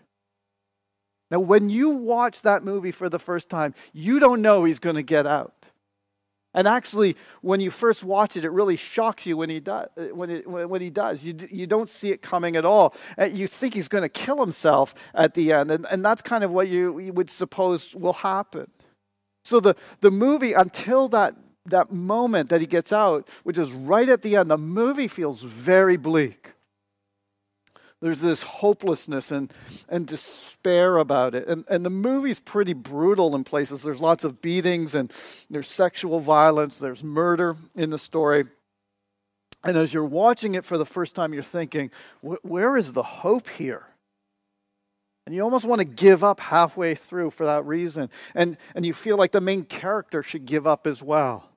Now, 1.30 1.40
when 1.40 1.68
you 1.68 1.90
watch 1.90 2.42
that 2.42 2.64
movie 2.64 2.90
for 2.90 3.08
the 3.08 3.18
first 3.18 3.48
time, 3.48 3.74
you 3.92 4.18
don't 4.18 4.40
know 4.40 4.64
he's 4.64 4.78
going 4.78 4.96
to 4.96 5.02
get 5.02 5.26
out. 5.26 5.54
And 6.54 6.66
actually, 6.66 7.16
when 7.42 7.60
you 7.60 7.70
first 7.70 8.02
watch 8.02 8.36
it, 8.36 8.44
it 8.44 8.50
really 8.50 8.76
shocks 8.76 9.26
you 9.26 9.36
when 9.36 9.50
he 9.50 9.60
does. 9.60 9.88
When, 9.96 10.30
it, 10.30 10.48
when 10.48 10.80
he 10.80 10.88
does, 10.88 11.22
you, 11.22 11.36
you 11.50 11.66
don't 11.66 11.90
see 11.90 12.10
it 12.10 12.22
coming 12.22 12.56
at 12.56 12.64
all. 12.64 12.94
Uh, 13.18 13.24
you 13.24 13.46
think 13.46 13.74
he's 13.74 13.88
going 13.88 14.02
to 14.02 14.08
kill 14.08 14.40
himself 14.40 14.94
at 15.14 15.34
the 15.34 15.52
end, 15.52 15.70
and, 15.70 15.86
and 15.90 16.04
that's 16.04 16.22
kind 16.22 16.42
of 16.42 16.50
what 16.50 16.68
you, 16.68 16.98
you 16.98 17.12
would 17.12 17.28
suppose 17.28 17.94
will 17.94 18.14
happen. 18.14 18.70
So 19.48 19.60
the, 19.60 19.76
the 20.02 20.10
movie, 20.10 20.52
until 20.52 21.08
that, 21.08 21.34
that 21.64 21.90
moment 21.90 22.50
that 22.50 22.60
he 22.60 22.66
gets 22.66 22.92
out, 22.92 23.26
which 23.44 23.56
is 23.56 23.72
right 23.72 24.06
at 24.06 24.20
the 24.20 24.36
end, 24.36 24.50
the 24.50 24.58
movie 24.58 25.08
feels 25.08 25.42
very 25.42 25.96
bleak. 25.96 26.52
There's 28.02 28.20
this 28.20 28.42
hopelessness 28.42 29.30
and, 29.30 29.50
and 29.88 30.06
despair 30.06 30.98
about 30.98 31.34
it. 31.34 31.48
And, 31.48 31.64
and 31.70 31.82
the 31.82 31.90
movie's 31.90 32.38
pretty 32.38 32.74
brutal 32.74 33.34
in 33.34 33.42
places. 33.42 33.82
There's 33.82 34.02
lots 34.02 34.22
of 34.22 34.42
beatings 34.42 34.94
and 34.94 35.10
there's 35.48 35.66
sexual 35.66 36.20
violence, 36.20 36.76
there's 36.76 37.02
murder 37.02 37.56
in 37.74 37.88
the 37.88 37.98
story. 37.98 38.44
And 39.64 39.78
as 39.78 39.94
you're 39.94 40.04
watching 40.04 40.56
it 40.56 40.64
for 40.66 40.76
the 40.76 40.84
first 40.84 41.16
time, 41.16 41.32
you're 41.32 41.42
thinking, 41.42 41.90
where 42.20 42.76
is 42.76 42.92
the 42.92 43.02
hope 43.02 43.48
here? 43.48 43.86
And 45.28 45.34
you 45.34 45.42
almost 45.42 45.66
want 45.66 45.80
to 45.80 45.84
give 45.84 46.24
up 46.24 46.40
halfway 46.40 46.94
through 46.94 47.32
for 47.32 47.44
that 47.44 47.66
reason. 47.66 48.08
And, 48.34 48.56
and 48.74 48.86
you 48.86 48.94
feel 48.94 49.18
like 49.18 49.32
the 49.32 49.42
main 49.42 49.64
character 49.66 50.22
should 50.22 50.46
give 50.46 50.66
up 50.66 50.86
as 50.86 51.02
well. 51.02 51.50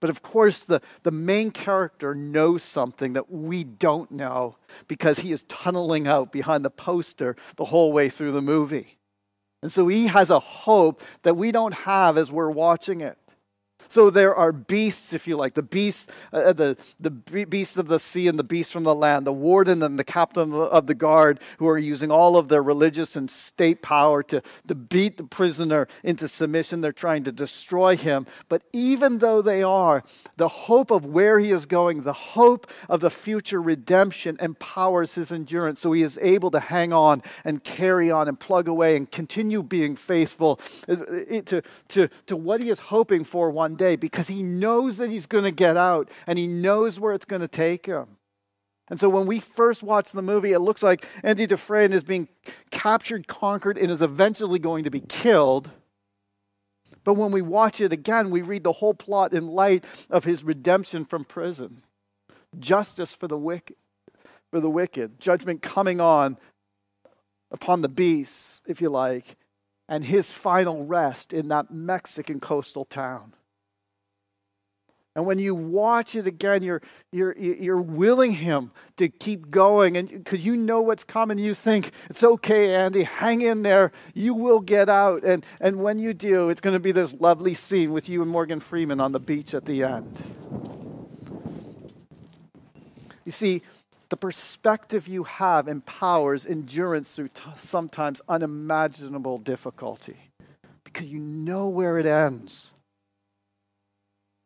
But 0.00 0.10
of 0.10 0.20
course, 0.20 0.64
the, 0.64 0.80
the 1.04 1.12
main 1.12 1.52
character 1.52 2.12
knows 2.12 2.64
something 2.64 3.12
that 3.12 3.30
we 3.30 3.62
don't 3.62 4.10
know 4.10 4.56
because 4.88 5.20
he 5.20 5.30
is 5.30 5.44
tunneling 5.44 6.08
out 6.08 6.32
behind 6.32 6.64
the 6.64 6.70
poster 6.70 7.36
the 7.54 7.66
whole 7.66 7.92
way 7.92 8.08
through 8.08 8.32
the 8.32 8.42
movie. 8.42 8.98
And 9.62 9.70
so 9.70 9.86
he 9.86 10.08
has 10.08 10.30
a 10.30 10.40
hope 10.40 11.00
that 11.22 11.36
we 11.36 11.52
don't 11.52 11.74
have 11.74 12.18
as 12.18 12.32
we're 12.32 12.50
watching 12.50 13.02
it. 13.02 13.16
So 13.88 14.10
there 14.10 14.34
are 14.34 14.52
beasts, 14.52 15.12
if 15.12 15.26
you 15.26 15.36
like, 15.36 15.54
the 15.54 15.62
beasts, 15.62 16.08
uh, 16.32 16.36
uh 16.36 16.52
the, 16.52 16.76
the 17.00 17.10
beasts 17.10 17.76
of 17.76 17.88
the 17.88 17.98
sea 17.98 18.28
and 18.28 18.38
the 18.38 18.44
beasts 18.44 18.72
from 18.72 18.84
the 18.84 18.94
land, 18.94 19.26
the 19.26 19.32
warden 19.32 19.82
and 19.82 19.98
the 19.98 20.04
captain 20.04 20.52
of 20.52 20.86
the 20.86 20.94
guard 20.94 21.40
who 21.58 21.68
are 21.68 21.78
using 21.78 22.10
all 22.10 22.36
of 22.36 22.48
their 22.48 22.62
religious 22.62 23.16
and 23.16 23.30
state 23.30 23.82
power 23.82 24.22
to, 24.22 24.42
to 24.66 24.74
beat 24.74 25.16
the 25.16 25.24
prisoner 25.24 25.86
into 26.02 26.28
submission. 26.28 26.80
They're 26.80 26.92
trying 26.92 27.24
to 27.24 27.32
destroy 27.32 27.96
him. 27.96 28.26
But 28.48 28.62
even 28.72 29.18
though 29.18 29.42
they 29.42 29.62
are, 29.62 30.04
the 30.36 30.48
hope 30.48 30.90
of 30.90 31.06
where 31.06 31.38
he 31.38 31.50
is 31.50 31.66
going, 31.66 32.02
the 32.02 32.12
hope 32.12 32.66
of 32.88 33.00
the 33.00 33.10
future 33.10 33.60
redemption 33.60 34.36
empowers 34.40 35.14
his 35.14 35.32
endurance. 35.32 35.80
So 35.80 35.92
he 35.92 36.02
is 36.02 36.18
able 36.20 36.50
to 36.52 36.60
hang 36.60 36.92
on 36.92 37.22
and 37.44 37.62
carry 37.62 38.10
on 38.10 38.28
and 38.28 38.38
plug 38.38 38.68
away 38.68 38.96
and 38.96 39.10
continue 39.10 39.62
being 39.62 39.96
faithful 39.96 40.60
uh, 40.88 40.96
to, 41.46 41.62
to, 41.88 42.08
to 42.26 42.36
what 42.36 42.62
he 42.62 42.70
is 42.70 42.78
hoping 42.78 43.24
for 43.24 43.50
one 43.50 43.73
one 43.74 43.88
day 43.88 43.96
because 43.96 44.28
he 44.28 44.42
knows 44.42 44.98
that 44.98 45.10
he's 45.10 45.26
going 45.26 45.44
to 45.44 45.50
get 45.50 45.76
out 45.76 46.08
and 46.26 46.38
he 46.38 46.46
knows 46.46 47.00
where 47.00 47.12
it's 47.12 47.24
going 47.24 47.42
to 47.42 47.48
take 47.48 47.86
him. 47.86 48.06
And 48.88 49.00
so 49.00 49.08
when 49.08 49.26
we 49.26 49.40
first 49.40 49.82
watch 49.82 50.12
the 50.12 50.22
movie, 50.22 50.52
it 50.52 50.60
looks 50.60 50.82
like 50.82 51.06
Andy 51.22 51.46
Dufresne 51.46 51.92
is 51.92 52.04
being 52.04 52.28
captured, 52.70 53.26
conquered, 53.26 53.78
and 53.78 53.90
is 53.90 54.02
eventually 54.02 54.58
going 54.58 54.84
to 54.84 54.90
be 54.90 55.00
killed. 55.00 55.70
But 57.02 57.14
when 57.14 57.32
we 57.32 57.42
watch 57.42 57.80
it 57.80 57.92
again, 57.92 58.30
we 58.30 58.42
read 58.42 58.62
the 58.62 58.72
whole 58.72 58.94
plot 58.94 59.32
in 59.32 59.46
light 59.46 59.84
of 60.10 60.24
his 60.24 60.44
redemption 60.44 61.04
from 61.04 61.24
prison. 61.24 61.82
Justice 62.58 63.14
for 63.14 63.26
the 63.26 63.38
wicked, 63.38 63.76
for 64.50 64.60
the 64.60 64.70
wicked, 64.70 65.18
judgment 65.18 65.62
coming 65.62 66.00
on 66.00 66.36
upon 67.50 67.80
the 67.80 67.88
beasts, 67.88 68.62
if 68.66 68.80
you 68.80 68.90
like, 68.90 69.36
and 69.88 70.04
his 70.04 70.30
final 70.30 70.84
rest 70.84 71.32
in 71.32 71.48
that 71.48 71.70
Mexican 71.70 72.38
coastal 72.38 72.84
town. 72.84 73.32
And 75.16 75.26
when 75.26 75.38
you 75.38 75.54
watch 75.54 76.16
it 76.16 76.26
again, 76.26 76.64
you're, 76.64 76.82
you're, 77.12 77.36
you're 77.38 77.80
willing 77.80 78.32
him 78.32 78.72
to 78.96 79.08
keep 79.08 79.48
going. 79.48 79.96
And 79.96 80.08
because 80.08 80.44
you 80.44 80.56
know 80.56 80.80
what's 80.80 81.04
coming, 81.04 81.38
you 81.38 81.54
think, 81.54 81.92
it's 82.10 82.24
okay, 82.24 82.74
Andy, 82.74 83.04
hang 83.04 83.40
in 83.40 83.62
there. 83.62 83.92
You 84.12 84.34
will 84.34 84.58
get 84.58 84.88
out. 84.88 85.22
And, 85.22 85.46
and 85.60 85.76
when 85.76 86.00
you 86.00 86.14
do, 86.14 86.50
it's 86.50 86.60
going 86.60 86.74
to 86.74 86.80
be 86.80 86.90
this 86.90 87.14
lovely 87.14 87.54
scene 87.54 87.92
with 87.92 88.08
you 88.08 88.22
and 88.22 88.30
Morgan 88.30 88.58
Freeman 88.58 89.00
on 89.00 89.12
the 89.12 89.20
beach 89.20 89.54
at 89.54 89.66
the 89.66 89.84
end. 89.84 90.22
You 93.24 93.32
see, 93.32 93.62
the 94.08 94.16
perspective 94.16 95.08
you 95.08 95.24
have 95.24 95.68
empowers 95.68 96.44
endurance 96.44 97.12
through 97.12 97.28
t- 97.28 97.42
sometimes 97.56 98.20
unimaginable 98.28 99.38
difficulty 99.38 100.30
because 100.82 101.06
you 101.06 101.18
know 101.18 101.68
where 101.68 101.98
it 101.98 102.06
ends. 102.06 102.73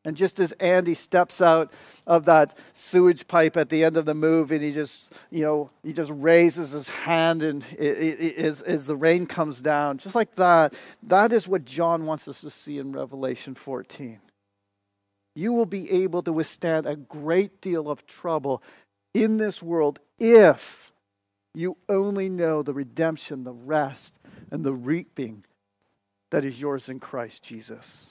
And 0.05 0.17
just 0.17 0.41
as 0.41 0.53
Andy 0.53 0.95
steps 0.95 1.43
out 1.43 1.73
of 2.07 2.25
that 2.27 2.57
sewage 2.73 3.27
pipe 3.27 3.57
at 3.57 3.69
the 3.69 3.85
end 3.85 3.97
of 3.97 4.07
the 4.07 4.15
movie, 4.15 4.55
and 4.55 4.65
he 4.65 4.73
just, 4.73 5.13
you 5.31 5.43
know, 5.43 5.71
he 5.83 5.93
just 5.93 6.13
raises 6.15 6.71
his 6.71 6.89
hand 6.89 7.43
and 7.43 7.65
it, 7.77 7.99
it, 7.99 8.21
it, 8.21 8.37
as, 8.39 8.63
as 8.63 8.87
the 8.87 8.97
rain 8.97 9.27
comes 9.27 9.61
down, 9.61 9.99
just 9.99 10.15
like 10.15 10.35
that, 10.37 10.75
that 11.03 11.33
is 11.33 11.49
what 11.49 11.65
John 11.65 12.07
wants 12.07 12.29
us 12.29 12.41
to 12.43 12.51
see 12.51 12.79
in 12.79 12.93
Revelation 12.93 13.55
14. 13.55 14.21
You 15.35 15.53
will 15.53 15.67
be 15.67 15.91
able 15.91 16.23
to 16.23 16.33
withstand 16.33 16.87
a 16.87 16.97
great 16.97 17.61
deal 17.61 17.91
of 17.91 18.07
trouble 18.07 18.63
in 19.15 19.37
this 19.37 19.63
world 19.63 19.99
if 20.19 20.93
you 21.55 21.77
only 21.89 22.29
know 22.29 22.63
the 22.63 22.73
redemption, 22.73 23.45
the 23.45 23.53
rest, 23.53 24.19
and 24.51 24.65
the 24.65 24.73
reaping 24.73 25.45
that 26.31 26.45
is 26.45 26.61
yours 26.61 26.89
in 26.89 27.01
Christ 27.01 27.43
Jesus. 27.43 28.11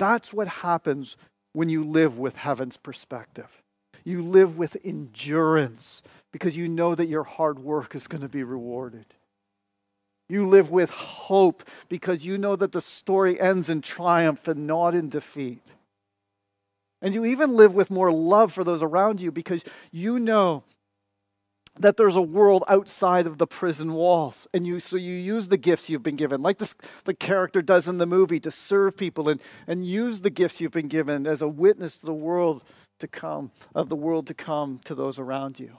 That's 0.00 0.32
what 0.32 0.48
happens 0.48 1.18
when 1.52 1.68
you 1.68 1.84
live 1.84 2.18
with 2.18 2.36
heaven's 2.36 2.78
perspective. 2.78 3.62
You 4.02 4.22
live 4.22 4.56
with 4.56 4.78
endurance 4.82 6.02
because 6.32 6.56
you 6.56 6.68
know 6.68 6.94
that 6.94 7.06
your 7.06 7.22
hard 7.22 7.58
work 7.58 7.94
is 7.94 8.06
going 8.06 8.22
to 8.22 8.28
be 8.28 8.42
rewarded. 8.42 9.04
You 10.26 10.46
live 10.46 10.70
with 10.70 10.88
hope 10.88 11.64
because 11.90 12.24
you 12.24 12.38
know 12.38 12.56
that 12.56 12.72
the 12.72 12.80
story 12.80 13.38
ends 13.38 13.68
in 13.68 13.82
triumph 13.82 14.48
and 14.48 14.66
not 14.66 14.94
in 14.94 15.10
defeat. 15.10 15.66
And 17.02 17.12
you 17.12 17.26
even 17.26 17.54
live 17.54 17.74
with 17.74 17.90
more 17.90 18.10
love 18.10 18.54
for 18.54 18.64
those 18.64 18.82
around 18.82 19.20
you 19.20 19.30
because 19.30 19.64
you 19.92 20.18
know 20.18 20.62
that 21.80 21.96
there's 21.96 22.16
a 22.16 22.22
world 22.22 22.62
outside 22.68 23.26
of 23.26 23.38
the 23.38 23.46
prison 23.46 23.94
walls. 23.94 24.46
And 24.52 24.66
you 24.66 24.80
so 24.80 24.96
you 24.96 25.14
use 25.14 25.48
the 25.48 25.56
gifts 25.56 25.88
you've 25.88 26.02
been 26.02 26.16
given 26.16 26.42
like 26.42 26.58
this 26.58 26.74
the 27.04 27.14
character 27.14 27.62
does 27.62 27.88
in 27.88 27.98
the 27.98 28.06
movie 28.06 28.40
to 28.40 28.50
serve 28.50 28.96
people 28.96 29.28
and 29.28 29.42
and 29.66 29.84
use 29.84 30.20
the 30.20 30.30
gifts 30.30 30.60
you've 30.60 30.72
been 30.72 30.88
given 30.88 31.26
as 31.26 31.42
a 31.42 31.48
witness 31.48 31.98
to 31.98 32.06
the 32.06 32.12
world 32.12 32.62
to 32.98 33.08
come 33.08 33.50
of 33.74 33.88
the 33.88 33.96
world 33.96 34.26
to 34.26 34.34
come 34.34 34.80
to 34.84 34.94
those 34.94 35.18
around 35.18 35.58
you. 35.58 35.78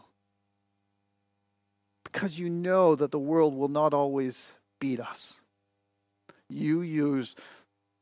Because 2.04 2.40
you 2.40 2.50
know 2.50 2.96
that 2.96 3.12
the 3.12 3.20
world 3.20 3.56
will 3.56 3.70
not 3.70 3.94
always 3.94 4.52
beat 4.80 5.00
us. 5.00 5.36
You 6.50 6.82
use 6.82 7.36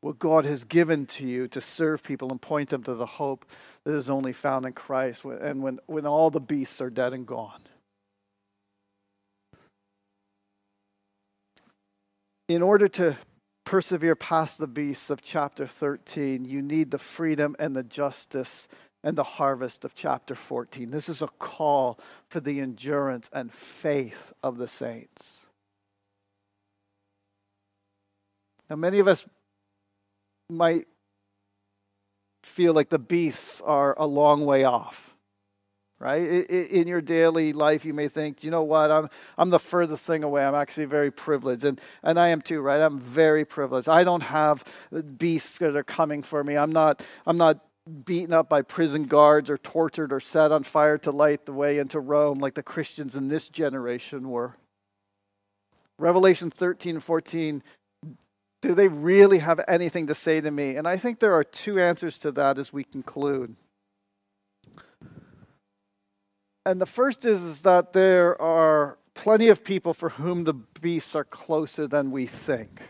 what 0.01 0.17
God 0.17 0.45
has 0.45 0.63
given 0.63 1.05
to 1.05 1.27
you 1.27 1.47
to 1.49 1.59
serve 1.59 2.01
people 2.01 2.31
and 2.31 2.41
point 2.41 2.69
them 2.69 2.81
to 2.83 2.95
the 2.95 3.05
hope 3.05 3.45
that 3.83 3.93
is 3.93 4.09
only 4.09 4.31
found 4.31 4.65
in 4.65 4.71
Christ 4.71 5.25
and 5.25 5.61
when, 5.61 5.79
when 5.87 6.05
all 6.07 6.29
the 6.29 6.39
beasts 6.39 6.79
are 6.79 6.89
dead 6.89 7.13
and 7.13 7.27
gone. 7.27 7.61
In 12.49 12.63
order 12.63 12.87
to 12.87 13.15
persevere 13.63 14.15
past 14.15 14.57
the 14.57 14.65
beasts 14.65 15.11
of 15.11 15.21
chapter 15.21 15.67
13, 15.67 16.45
you 16.45 16.63
need 16.63 16.89
the 16.89 16.97
freedom 16.97 17.55
and 17.59 17.75
the 17.75 17.83
justice 17.83 18.67
and 19.03 19.15
the 19.15 19.23
harvest 19.23 19.85
of 19.85 19.93
chapter 19.93 20.33
14. 20.33 20.89
This 20.89 21.07
is 21.07 21.21
a 21.21 21.27
call 21.27 21.99
for 22.27 22.39
the 22.39 22.59
endurance 22.59 23.29
and 23.31 23.53
faith 23.53 24.33
of 24.41 24.57
the 24.57 24.67
saints. 24.67 25.45
Now, 28.67 28.77
many 28.77 28.97
of 28.97 29.07
us 29.07 29.25
might 30.49 30.87
feel 32.41 32.73
like 32.73 32.89
the 32.89 32.97
beasts 32.97 33.61
are 33.61 33.93
a 33.99 34.07
long 34.07 34.43
way 34.43 34.63
off 34.63 35.08
right? 35.99 36.19
In 36.49 36.87
your 36.87 37.01
daily 37.01 37.51
life, 37.53 37.83
you 37.83 37.93
may 37.93 38.07
think, 38.07 38.43
you 38.43 38.51
know 38.51 38.63
what, 38.63 38.89
I'm, 38.89 39.09
I'm 39.37 39.49
the 39.49 39.59
furthest 39.59 40.03
thing 40.03 40.23
away. 40.23 40.45
I'm 40.45 40.55
actually 40.55 40.85
very 40.85 41.11
privileged. 41.11 41.65
And, 41.65 41.79
and 42.01 42.19
I 42.19 42.29
am 42.29 42.41
too, 42.41 42.61
right? 42.61 42.81
I'm 42.81 42.99
very 42.99 43.45
privileged. 43.45 43.89
I 43.89 44.03
don't 44.03 44.23
have 44.23 44.63
uh, 44.95 45.01
beasts 45.01 45.57
that 45.57 45.75
are 45.75 45.83
coming 45.83 46.23
for 46.23 46.43
me. 46.43 46.57
I'm 46.57 46.71
not, 46.71 47.03
I'm 47.27 47.37
not 47.37 47.59
beaten 48.05 48.33
up 48.33 48.49
by 48.49 48.61
prison 48.61 49.03
guards 49.03 49.49
or 49.49 49.57
tortured 49.57 50.13
or 50.13 50.19
set 50.19 50.51
on 50.51 50.63
fire 50.63 50.97
to 50.99 51.11
light 51.11 51.45
the 51.45 51.53
way 51.53 51.79
into 51.79 51.99
Rome 51.99 52.39
like 52.39 52.53
the 52.53 52.63
Christians 52.63 53.15
in 53.15 53.27
this 53.27 53.49
generation 53.49 54.29
were. 54.29 54.55
Revelation 55.97 56.49
13 56.49 56.95
and 56.95 57.03
14 57.03 57.61
do 58.61 58.75
they 58.75 58.87
really 58.87 59.39
have 59.39 59.61
anything 59.67 60.07
to 60.07 60.15
say 60.15 60.41
to 60.41 60.51
me? 60.51 60.75
And 60.75 60.87
I 60.87 60.97
think 60.97 61.19
there 61.19 61.33
are 61.33 61.43
two 61.43 61.79
answers 61.79 62.19
to 62.19 62.31
that 62.33 62.57
as 62.57 62.73
we 62.73 62.83
conclude. 62.83 63.55
And 66.69 66.79
the 66.79 66.85
first 66.85 67.25
is, 67.25 67.41
is 67.41 67.61
that 67.63 67.93
there 67.93 68.39
are 68.39 68.99
plenty 69.15 69.47
of 69.47 69.63
people 69.63 69.91
for 69.91 70.09
whom 70.09 70.43
the 70.43 70.53
beasts 70.53 71.15
are 71.15 71.23
closer 71.23 71.87
than 71.87 72.11
we 72.11 72.27
think. 72.27 72.83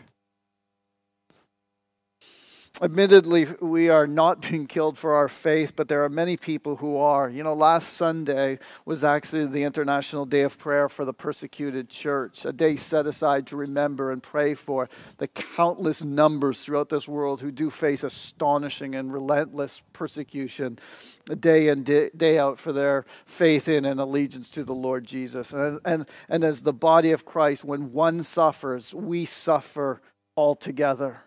Admittedly, 2.80 3.46
we 3.60 3.88
are 3.88 4.06
not 4.06 4.40
being 4.50 4.66
killed 4.66 4.98
for 4.98 5.12
our 5.12 5.28
faith, 5.28 5.74
but 5.76 5.88
there 5.88 6.02
are 6.04 6.08
many 6.08 6.36
people 6.36 6.76
who 6.76 6.96
are. 6.96 7.28
You 7.28 7.42
know, 7.42 7.54
last 7.54 7.94
Sunday 7.94 8.58
was 8.84 9.04
actually 9.04 9.46
the 9.46 9.62
International 9.62 10.24
Day 10.24 10.42
of 10.42 10.58
Prayer 10.58 10.88
for 10.88 11.04
the 11.04 11.12
Persecuted 11.12 11.88
Church, 11.88 12.44
a 12.44 12.52
day 12.52 12.76
set 12.76 13.06
aside 13.06 13.46
to 13.48 13.56
remember 13.56 14.10
and 14.10 14.22
pray 14.22 14.54
for 14.54 14.88
the 15.18 15.28
countless 15.28 16.02
numbers 16.02 16.62
throughout 16.62 16.88
this 16.88 17.08
world 17.08 17.40
who 17.40 17.50
do 17.50 17.70
face 17.70 18.02
astonishing 18.02 18.94
and 18.94 19.12
relentless 19.12 19.82
persecution 19.92 20.78
day 21.38 21.68
in, 21.68 21.82
day 21.82 22.38
out 22.38 22.58
for 22.58 22.72
their 22.72 23.04
faith 23.24 23.68
in 23.68 23.84
and 23.84 24.00
allegiance 24.00 24.50
to 24.50 24.64
the 24.64 24.74
Lord 24.74 25.04
Jesus. 25.04 25.52
And, 25.52 25.80
and, 25.84 26.06
and 26.28 26.44
as 26.44 26.62
the 26.62 26.72
body 26.72 27.12
of 27.12 27.24
Christ, 27.24 27.64
when 27.64 27.92
one 27.92 28.22
suffers, 28.22 28.94
we 28.94 29.24
suffer 29.24 30.00
altogether. 30.36 31.22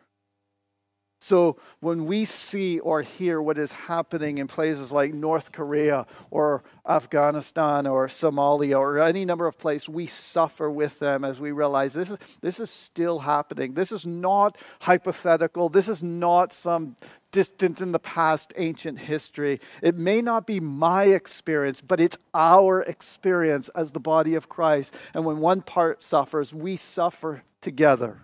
So 1.24 1.56
when 1.80 2.06
we 2.06 2.26
see 2.26 2.80
or 2.80 3.02
hear 3.02 3.42
what 3.42 3.58
is 3.58 3.72
happening 3.72 4.40
in 4.40 4.50
places 4.50 4.92
like 4.92 5.14
North 5.14 5.54
Korea 5.54 6.06
or 6.32 6.66
Afghanistan 6.86 7.88
or 7.88 8.10
Somalia 8.10 8.78
or 8.78 9.00
any 9.00 9.24
number 9.24 9.48
of 9.48 9.58
places, 9.58 9.88
we 9.88 10.06
suffer 10.06 10.70
with 10.70 11.00
them 11.00 11.24
as 11.24 11.40
we 11.40 11.54
realize 11.54 11.94
this 11.94 12.10
is, 12.10 12.18
this 12.42 12.60
is 12.60 12.70
still 12.70 13.20
happening. 13.20 13.74
This 13.74 13.94
is 13.94 14.06
not 14.06 14.58
hypothetical. 14.82 15.70
This 15.70 15.88
is 15.88 16.04
not 16.04 16.52
some 16.52 16.98
distant 17.32 17.80
in 17.80 17.94
the 17.94 18.00
past 18.00 18.52
ancient 18.58 19.00
history. 19.00 19.62
It 19.82 19.96
may 19.96 20.22
not 20.22 20.46
be 20.46 20.60
my 20.60 21.06
experience, 21.06 21.80
but 21.80 22.02
it's 22.02 22.18
our 22.34 22.82
experience 22.82 23.70
as 23.70 23.94
the 23.94 24.02
body 24.02 24.36
of 24.36 24.50
Christ. 24.50 24.94
And 25.14 25.24
when 25.24 25.38
one 25.38 25.62
part 25.62 26.04
suffers, 26.04 26.54
we 26.54 26.76
suffer 26.76 27.44
together. 27.62 28.20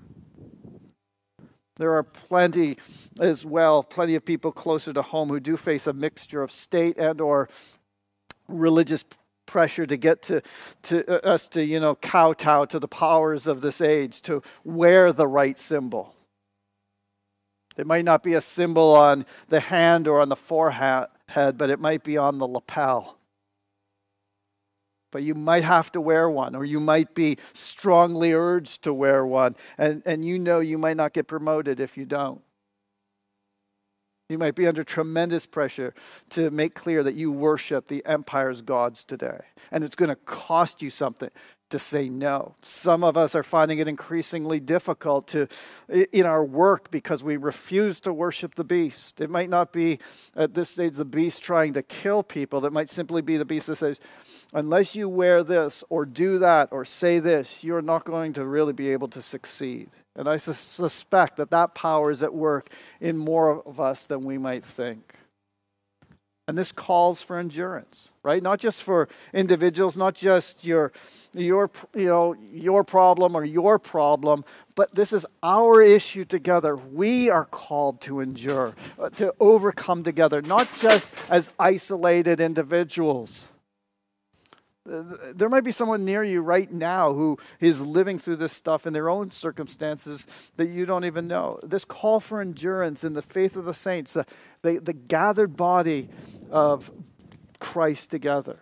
There 1.80 1.94
are 1.94 2.04
plenty 2.04 2.78
as 3.22 3.46
well, 3.46 3.84
plenty 3.84 4.16
of 4.16 4.26
people 4.26 4.52
closer 4.52 4.92
to 4.92 5.02
home 5.02 5.30
who 5.30 5.40
do 5.40 5.56
face 5.56 5.88
a 5.88 5.94
mixture 5.94 6.44
of 6.44 6.52
state 6.52 6.98
and 6.98 7.22
or 7.22 7.48
religious 8.50 9.06
pressure 9.46 9.86
to 9.86 9.96
get 9.96 10.22
to, 10.24 10.42
to 10.84 11.10
uh, 11.10 11.28
us 11.28 11.48
to, 11.50 11.64
you 11.64 11.80
know, 11.80 11.96
kowtow 11.96 12.66
to 12.66 12.80
the 12.80 12.88
powers 12.90 13.48
of 13.48 13.62
this 13.62 13.80
age, 13.80 14.22
to 14.24 14.44
wear 14.66 15.14
the 15.14 15.26
right 15.26 15.58
symbol. 15.58 16.14
It 17.78 17.88
might 17.88 18.04
not 18.04 18.24
be 18.24 18.34
a 18.34 18.42
symbol 18.42 18.94
on 18.94 19.26
the 19.48 19.62
hand 19.62 20.06
or 20.06 20.20
on 20.20 20.28
the 20.28 20.36
forehead, 20.36 21.08
but 21.34 21.70
it 21.70 21.80
might 21.80 22.04
be 22.04 22.18
on 22.18 22.40
the 22.40 22.48
lapel 22.48 23.19
but 25.12 25.24
you 25.24 25.36
might 25.36 25.64
have 25.64 25.92
to 25.94 26.02
wear 26.02 26.30
one, 26.30 26.56
or 26.56 26.66
you 26.66 26.80
might 26.80 27.16
be 27.16 27.38
strongly 27.54 28.34
urged 28.34 28.84
to 28.84 28.94
wear 28.94 29.26
one, 29.26 29.56
and, 29.78 30.02
and 30.06 30.26
you 30.26 30.40
know 30.40 30.60
you 30.60 30.78
might 30.78 30.98
not 30.98 31.14
get 31.14 31.28
promoted 31.28 31.80
if 31.80 31.98
you 31.98 32.06
don't. 32.06 32.42
You 34.30 34.38
might 34.38 34.54
be 34.54 34.68
under 34.68 34.84
tremendous 34.84 35.48
pressure 35.48 35.96
to 36.30 36.52
make 36.52 36.76
clear 36.76 37.02
that 37.02 37.16
you 37.16 37.32
worship 37.32 37.88
the 37.88 38.06
empire's 38.06 38.62
gods 38.62 39.04
today, 39.04 39.40
and 39.72 39.84
it's 39.84 39.96
going 39.96 40.10
to 40.10 40.16
cost 40.16 40.84
you 40.84 40.92
something 40.92 41.32
to 41.70 41.80
say 41.80 42.10
no. 42.10 42.56
Some 42.64 43.04
of 43.04 43.16
us 43.16 43.36
are 43.36 43.44
finding 43.44 43.80
it 43.80 43.88
increasingly 43.88 44.60
difficult 44.60 45.28
to 45.30 45.48
in 45.88 46.26
our 46.26 46.44
work 46.44 46.90
because 46.92 47.24
we 47.24 47.38
refuse 47.38 48.00
to 48.02 48.14
worship 48.14 48.56
the 48.56 48.64
beast. 48.64 49.22
It 49.22 49.30
might 49.30 49.50
not 49.50 49.72
be 49.72 50.00
at 50.36 50.56
this 50.56 50.72
stage 50.72 50.96
the 50.96 51.06
beast 51.06 51.44
trying 51.44 51.74
to 51.74 51.84
kill 51.84 52.24
people. 52.24 52.66
It 52.66 52.74
might 52.74 52.90
simply 52.90 53.22
be 53.22 53.38
the 53.38 53.46
beast 53.46 53.68
that 53.68 53.76
says, 53.76 54.00
unless 54.54 54.96
you 54.96 55.08
wear 55.08 55.44
this 55.44 55.84
or 55.90 56.06
do 56.06 56.40
that 56.40 56.70
or 56.72 56.86
say 56.86 57.20
this, 57.20 57.64
you're 57.64 57.82
not 57.82 58.04
going 58.06 58.34
to 58.34 58.46
really 58.46 58.74
be 58.74 58.92
able 58.92 59.08
to 59.10 59.22
succeed. 59.22 59.90
And 60.16 60.28
I 60.28 60.38
suspect 60.38 61.38
that 61.38 61.52
that 61.52 61.76
power 61.76 62.12
is 62.12 62.24
at 62.24 62.34
work 62.34 62.70
in 63.00 63.18
more 63.18 63.62
of 63.66 63.80
us 63.80 64.06
than 64.06 64.24
we 64.24 64.38
might 64.38 64.66
think. 64.66 65.14
And 66.48 66.58
this 66.58 66.72
calls 66.72 67.22
for 67.22 67.38
endurance, 67.38 68.10
right? 68.24 68.42
Not 68.42 68.60
just 68.60 68.82
for 68.82 69.08
individuals, 69.36 69.96
not 69.96 70.16
just 70.16 70.66
your, 70.66 70.92
your, 71.32 71.70
you 71.94 72.08
know, 72.08 72.36
your 72.52 72.84
problem 72.84 73.36
or 73.36 73.46
your 73.46 73.78
problem, 73.78 74.44
but 74.74 74.96
this 74.96 75.14
is 75.14 75.28
our 75.44 75.80
issue 75.80 76.26
together. 76.26 76.76
We 76.76 77.30
are 77.30 77.46
called 77.46 78.02
to 78.02 78.20
endure, 78.20 78.74
uh, 78.98 79.10
to 79.12 79.32
overcome 79.40 80.02
together, 80.02 80.42
not 80.42 80.68
just 80.80 81.08
as 81.30 81.52
isolated 81.60 82.42
individuals. 82.42 83.48
There 84.86 85.50
might 85.50 85.64
be 85.64 85.72
someone 85.72 86.06
near 86.06 86.24
you 86.24 86.42
right 86.42 86.72
now 86.72 87.14
who 87.14 87.38
is 87.60 87.82
living 87.82 88.18
through 88.18 88.38
this 88.38 88.54
stuff 88.54 88.88
in 88.88 88.94
their 88.94 89.10
own 89.10 89.30
circumstances 89.30 90.26
that 90.58 90.70
you 90.70 90.86
don't 90.86 91.06
even 91.06 91.28
know. 91.28 91.60
This 91.64 91.86
call 91.86 92.20
for 92.20 92.42
endurance 92.42 93.04
in 93.04 93.14
the 93.14 93.22
faith 93.22 93.56
of 93.56 93.66
the 93.66 93.74
saints, 93.74 94.14
the, 94.14 94.26
the, 94.62 94.80
the 94.80 94.94
gathered 94.94 95.56
body 95.56 96.10
of 96.50 96.92
Christ 97.60 98.10
together. 98.10 98.60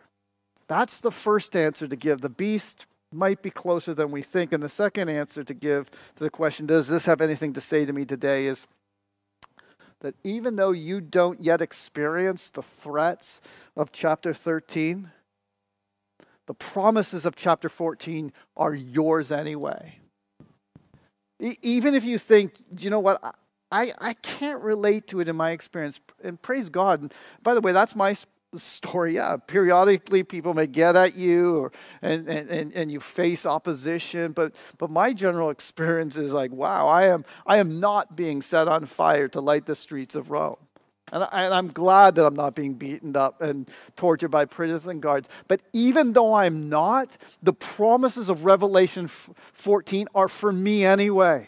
That's 0.67 0.99
the 0.99 1.11
first 1.11 1.55
answer 1.55 1.87
to 1.87 1.95
give. 1.95 2.21
The 2.21 2.29
beast 2.29 2.87
might 3.11 3.41
be 3.41 3.49
closer 3.49 3.93
than 3.93 4.11
we 4.11 4.21
think. 4.21 4.51
And 4.51 4.61
the 4.61 4.69
second 4.69 5.09
answer 5.09 5.43
to 5.43 5.53
give 5.53 5.89
to 5.89 6.23
the 6.23 6.29
question, 6.29 6.65
does 6.65 6.87
this 6.87 7.05
have 7.05 7.21
anything 7.21 7.53
to 7.53 7.61
say 7.61 7.85
to 7.85 7.93
me 7.93 8.05
today, 8.05 8.47
is 8.47 8.67
that 10.01 10.15
even 10.23 10.57
though 10.57 10.71
you 10.71 10.99
don't 11.01 11.41
yet 11.41 11.61
experience 11.61 12.49
the 12.49 12.61
threats 12.61 13.41
of 13.75 13.91
chapter 13.91 14.33
13, 14.33 15.11
the 16.47 16.53
promises 16.53 17.25
of 17.25 17.35
chapter 17.35 17.69
14 17.69 18.33
are 18.55 18.73
yours 18.73 19.31
anyway. 19.31 19.99
E- 21.39 21.57
even 21.61 21.93
if 21.93 22.03
you 22.03 22.17
think, 22.17 22.53
you 22.79 22.89
know 22.89 22.99
what, 22.99 23.21
I, 23.71 23.93
I 23.99 24.13
can't 24.13 24.63
relate 24.63 25.07
to 25.07 25.19
it 25.19 25.27
in 25.27 25.35
my 25.35 25.51
experience, 25.51 25.99
and 26.23 26.41
praise 26.41 26.69
God. 26.69 27.01
And 27.01 27.13
by 27.43 27.53
the 27.53 27.61
way, 27.61 27.73
that's 27.73 27.95
my 27.95 28.15
story. 28.55 29.15
Yeah, 29.15 29.35
periodically 29.45 30.23
people 30.23 30.53
may 30.53 30.67
get 30.67 30.95
at 30.95 31.15
you 31.15 31.57
or, 31.57 31.71
and, 32.01 32.27
and, 32.29 32.73
and 32.73 32.91
you 32.91 33.01
face 33.01 33.45
opposition, 33.45 34.31
but, 34.31 34.55
but 34.77 34.89
my 34.89 35.11
general 35.11 35.49
experience 35.49 36.15
is 36.15 36.31
like, 36.31 36.51
wow, 36.51 36.87
I 36.87 37.07
am, 37.07 37.25
I 37.45 37.57
am 37.57 37.79
not 37.79 38.15
being 38.15 38.41
set 38.41 38.67
on 38.69 38.85
fire 38.85 39.27
to 39.29 39.41
light 39.41 39.65
the 39.65 39.75
streets 39.75 40.15
of 40.15 40.31
Rome. 40.31 40.57
And, 41.11 41.23
I, 41.31 41.57
am 41.57 41.69
glad 41.69 42.15
that 42.15 42.25
I'm 42.25 42.35
not 42.35 42.53
being 42.53 42.73
beaten 42.73 43.15
up 43.15 43.41
and 43.41 43.69
tortured 43.95 44.29
by 44.29 44.45
prison 44.45 44.99
guards. 44.99 45.29
But 45.47 45.61
even 45.71 46.13
though 46.13 46.33
I'm 46.33 46.67
not, 46.67 47.17
the 47.41 47.53
promises 47.53 48.29
of 48.29 48.43
Revelation 48.43 49.07
14 49.53 50.07
are 50.13 50.27
for 50.27 50.51
me 50.51 50.83
anyway. 50.83 51.47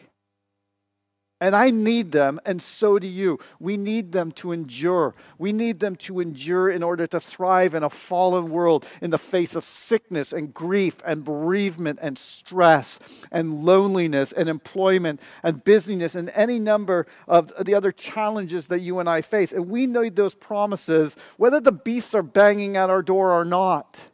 And 1.41 1.55
I 1.55 1.69
need 1.69 2.11
them, 2.11 2.39
and 2.45 2.61
so 2.61 2.99
do 2.99 3.07
you. 3.07 3.39
We 3.61 3.77
need 3.77 4.11
them 4.11 4.33
to 4.33 4.51
endure. 4.51 5.15
We 5.37 5.53
need 5.53 5.79
them 5.79 5.95
to 5.97 6.19
endure 6.19 6.69
in 6.69 6.83
order 6.83 7.07
to 7.07 7.19
thrive 7.21 7.73
in 7.73 7.81
a 7.81 7.89
fallen 7.89 8.49
world 8.49 8.85
in 9.01 9.11
the 9.11 9.17
face 9.17 9.55
of 9.55 9.63
sickness 9.63 10.33
and 10.33 10.53
grief 10.53 10.97
and 11.05 11.23
bereavement 11.23 11.99
and 12.01 12.17
stress 12.17 12.99
and 13.31 13.63
loneliness 13.63 14.33
and 14.33 14.49
employment 14.49 15.21
and 15.41 15.63
busyness 15.63 16.13
and 16.13 16.29
any 16.35 16.59
number 16.59 17.07
of 17.25 17.53
the 17.57 17.73
other 17.73 17.93
challenges 17.93 18.67
that 18.67 18.81
you 18.81 18.99
and 18.99 19.07
I 19.07 19.21
face. 19.21 19.53
And 19.53 19.69
we 19.69 19.87
need 19.87 20.17
those 20.17 20.35
promises, 20.35 21.15
whether 21.37 21.61
the 21.61 21.71
beasts 21.71 22.13
are 22.13 22.23
banging 22.23 22.75
at 22.75 22.89
our 22.89 23.01
door 23.01 23.31
or 23.31 23.45
not. 23.45 24.09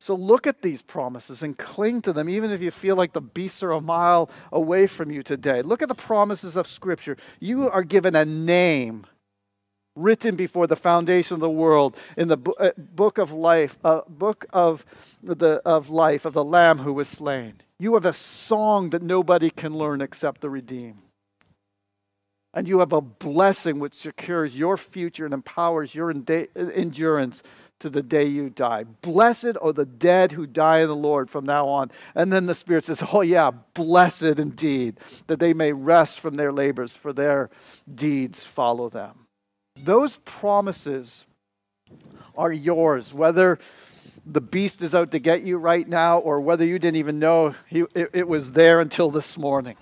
So 0.00 0.14
look 0.14 0.46
at 0.46 0.62
these 0.62 0.80
promises 0.80 1.42
and 1.42 1.56
cling 1.58 2.00
to 2.02 2.12
them, 2.14 2.26
even 2.26 2.50
if 2.50 2.62
you 2.62 2.70
feel 2.70 2.96
like 2.96 3.12
the 3.12 3.20
beasts 3.20 3.62
are 3.62 3.72
a 3.72 3.82
mile 3.82 4.30
away 4.50 4.86
from 4.86 5.10
you 5.10 5.22
today. 5.22 5.60
Look 5.60 5.82
at 5.82 5.88
the 5.88 5.94
promises 5.94 6.56
of 6.56 6.66
Scripture. 6.66 7.18
You 7.38 7.68
are 7.68 7.84
given 7.84 8.16
a 8.16 8.24
name 8.24 9.04
written 9.94 10.36
before 10.36 10.66
the 10.66 10.76
foundation 10.76 11.34
of 11.34 11.40
the 11.40 11.50
world 11.50 11.98
in 12.16 12.28
the 12.28 12.38
uh, 12.58 12.70
book 12.78 13.18
of 13.18 13.30
life, 13.30 13.76
uh, 13.84 14.00
book 14.08 14.46
of 14.54 14.86
the 15.22 15.60
of 15.66 15.90
life 15.90 16.24
of 16.24 16.32
the 16.32 16.44
Lamb 16.44 16.78
who 16.78 16.94
was 16.94 17.06
slain. 17.06 17.60
You 17.78 17.92
have 17.92 18.06
a 18.06 18.14
song 18.14 18.90
that 18.90 19.02
nobody 19.02 19.50
can 19.50 19.76
learn 19.76 20.00
except 20.00 20.40
the 20.40 20.48
redeemed. 20.48 21.02
And 22.54 22.66
you 22.66 22.78
have 22.78 22.92
a 22.92 23.02
blessing 23.02 23.78
which 23.78 23.94
secures 23.94 24.56
your 24.56 24.78
future 24.78 25.26
and 25.26 25.34
empowers 25.34 25.94
your 25.94 26.10
endurance 26.10 27.42
to 27.80 27.90
the 27.90 28.02
day 28.02 28.24
you 28.24 28.50
die. 28.50 28.84
Blessed 28.84 29.56
are 29.60 29.72
the 29.72 29.86
dead 29.86 30.32
who 30.32 30.46
die 30.46 30.80
in 30.80 30.88
the 30.88 30.94
Lord 30.94 31.30
from 31.30 31.44
now 31.44 31.66
on. 31.68 31.90
And 32.14 32.32
then 32.32 32.46
the 32.46 32.54
Spirit 32.54 32.84
says, 32.84 33.02
Oh, 33.12 33.22
yeah, 33.22 33.50
blessed 33.50 34.22
indeed, 34.22 34.98
that 35.26 35.40
they 35.40 35.52
may 35.52 35.72
rest 35.72 36.20
from 36.20 36.36
their 36.36 36.52
labors, 36.52 36.94
for 36.94 37.12
their 37.12 37.50
deeds 37.92 38.44
follow 38.44 38.88
them. 38.88 39.26
Those 39.76 40.18
promises 40.24 41.26
are 42.36 42.52
yours, 42.52 43.12
whether 43.12 43.58
the 44.26 44.40
beast 44.40 44.82
is 44.82 44.94
out 44.94 45.10
to 45.10 45.18
get 45.18 45.42
you 45.42 45.56
right 45.56 45.88
now 45.88 46.18
or 46.18 46.40
whether 46.40 46.64
you 46.64 46.78
didn't 46.78 46.96
even 46.96 47.18
know 47.18 47.54
he, 47.66 47.84
it, 47.94 48.10
it 48.12 48.28
was 48.28 48.52
there 48.52 48.80
until 48.80 49.10
this 49.10 49.38
morning. 49.38 49.76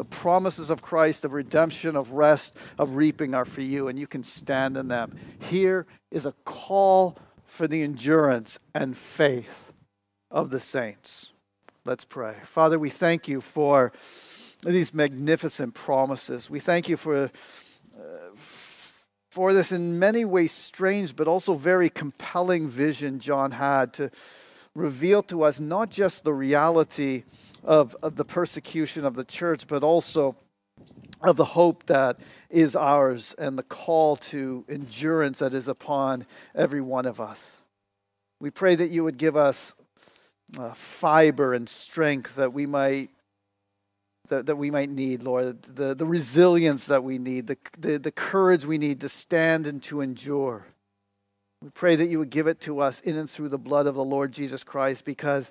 The 0.00 0.04
promises 0.06 0.70
of 0.70 0.80
Christ, 0.80 1.26
of 1.26 1.34
redemption, 1.34 1.94
of 1.94 2.12
rest, 2.12 2.56
of 2.78 2.96
reaping 2.96 3.34
are 3.34 3.44
for 3.44 3.60
you, 3.60 3.86
and 3.86 3.98
you 3.98 4.06
can 4.06 4.22
stand 4.22 4.78
in 4.78 4.88
them. 4.88 5.14
Here 5.38 5.86
is 6.10 6.24
a 6.24 6.32
call 6.46 7.18
for 7.44 7.68
the 7.68 7.82
endurance 7.82 8.58
and 8.74 8.96
faith 8.96 9.74
of 10.30 10.48
the 10.48 10.58
saints. 10.58 11.32
Let's 11.84 12.06
pray. 12.06 12.36
Father, 12.44 12.78
we 12.78 12.88
thank 12.88 13.28
you 13.28 13.42
for 13.42 13.92
these 14.62 14.94
magnificent 14.94 15.74
promises. 15.74 16.48
We 16.48 16.60
thank 16.60 16.88
you 16.88 16.96
for, 16.96 17.24
uh, 17.94 18.30
for 19.28 19.52
this 19.52 19.70
in 19.70 19.98
many 19.98 20.24
ways 20.24 20.50
strange, 20.50 21.14
but 21.14 21.28
also 21.28 21.52
very 21.52 21.90
compelling 21.90 22.68
vision 22.70 23.18
John 23.20 23.50
had 23.50 23.92
to 23.92 24.10
reveal 24.74 25.22
to 25.24 25.42
us 25.42 25.60
not 25.60 25.90
just 25.90 26.24
the 26.24 26.32
reality 26.32 27.24
of, 27.64 27.96
of 28.02 28.16
the 28.16 28.24
persecution 28.24 29.04
of 29.04 29.14
the 29.14 29.24
church, 29.24 29.66
but 29.66 29.82
also 29.82 30.36
of 31.22 31.36
the 31.36 31.44
hope 31.44 31.86
that 31.86 32.18
is 32.48 32.74
ours 32.74 33.34
and 33.38 33.58
the 33.58 33.62
call 33.62 34.16
to 34.16 34.64
endurance 34.68 35.40
that 35.40 35.54
is 35.54 35.68
upon 35.68 36.26
every 36.54 36.80
one 36.80 37.06
of 37.06 37.20
us. 37.20 37.58
We 38.40 38.50
pray 38.50 38.74
that 38.74 38.90
you 38.90 39.04
would 39.04 39.18
give 39.18 39.36
us 39.36 39.74
uh, 40.58 40.72
fiber 40.72 41.54
and 41.54 41.68
strength 41.68 42.36
that 42.36 42.52
we 42.52 42.66
might 42.66 43.10
that, 44.28 44.46
that 44.46 44.56
we 44.56 44.70
might 44.70 44.88
need, 44.88 45.24
Lord, 45.24 45.60
the, 45.62 45.92
the 45.92 46.06
resilience 46.06 46.86
that 46.86 47.02
we 47.02 47.18
need, 47.18 47.48
the, 47.48 47.56
the, 47.76 47.98
the 47.98 48.12
courage 48.12 48.64
we 48.64 48.78
need 48.78 49.00
to 49.00 49.08
stand 49.08 49.66
and 49.66 49.82
to 49.82 50.00
endure. 50.00 50.66
We 51.60 51.70
pray 51.70 51.96
that 51.96 52.06
you 52.06 52.20
would 52.20 52.30
give 52.30 52.46
it 52.46 52.60
to 52.60 52.78
us 52.78 53.00
in 53.00 53.16
and 53.16 53.28
through 53.28 53.48
the 53.48 53.58
blood 53.58 53.86
of 53.86 53.96
the 53.96 54.04
Lord 54.04 54.30
Jesus 54.30 54.62
Christ 54.62 55.04
because 55.04 55.50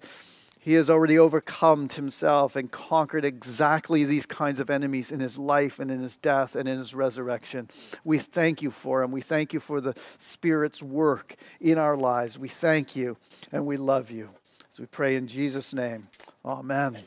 he 0.59 0.73
has 0.73 0.89
already 0.89 1.17
overcome 1.17 1.87
himself 1.87 2.55
and 2.55 2.69
conquered 2.69 3.23
exactly 3.23 4.03
these 4.03 4.25
kinds 4.25 4.59
of 4.59 4.69
enemies 4.69 5.11
in 5.11 5.21
his 5.21 5.37
life 5.37 5.79
and 5.79 5.89
in 5.89 6.01
his 6.01 6.17
death 6.17 6.55
and 6.55 6.67
in 6.67 6.77
his 6.77 6.93
resurrection. 6.93 7.69
We 8.03 8.17
thank 8.17 8.61
you 8.61 8.69
for 8.69 9.01
him. 9.01 9.11
We 9.11 9.21
thank 9.21 9.53
you 9.53 9.61
for 9.61 9.79
the 9.79 9.95
Spirit's 10.17 10.83
work 10.83 11.35
in 11.61 11.77
our 11.77 11.95
lives. 11.95 12.37
We 12.37 12.49
thank 12.49 12.95
you 12.95 13.17
and 13.53 13.65
we 13.65 13.77
love 13.77 14.11
you. 14.11 14.29
As 14.71 14.79
we 14.79 14.85
pray 14.85 15.15
in 15.15 15.27
Jesus' 15.27 15.73
name, 15.73 16.09
amen. 16.43 16.97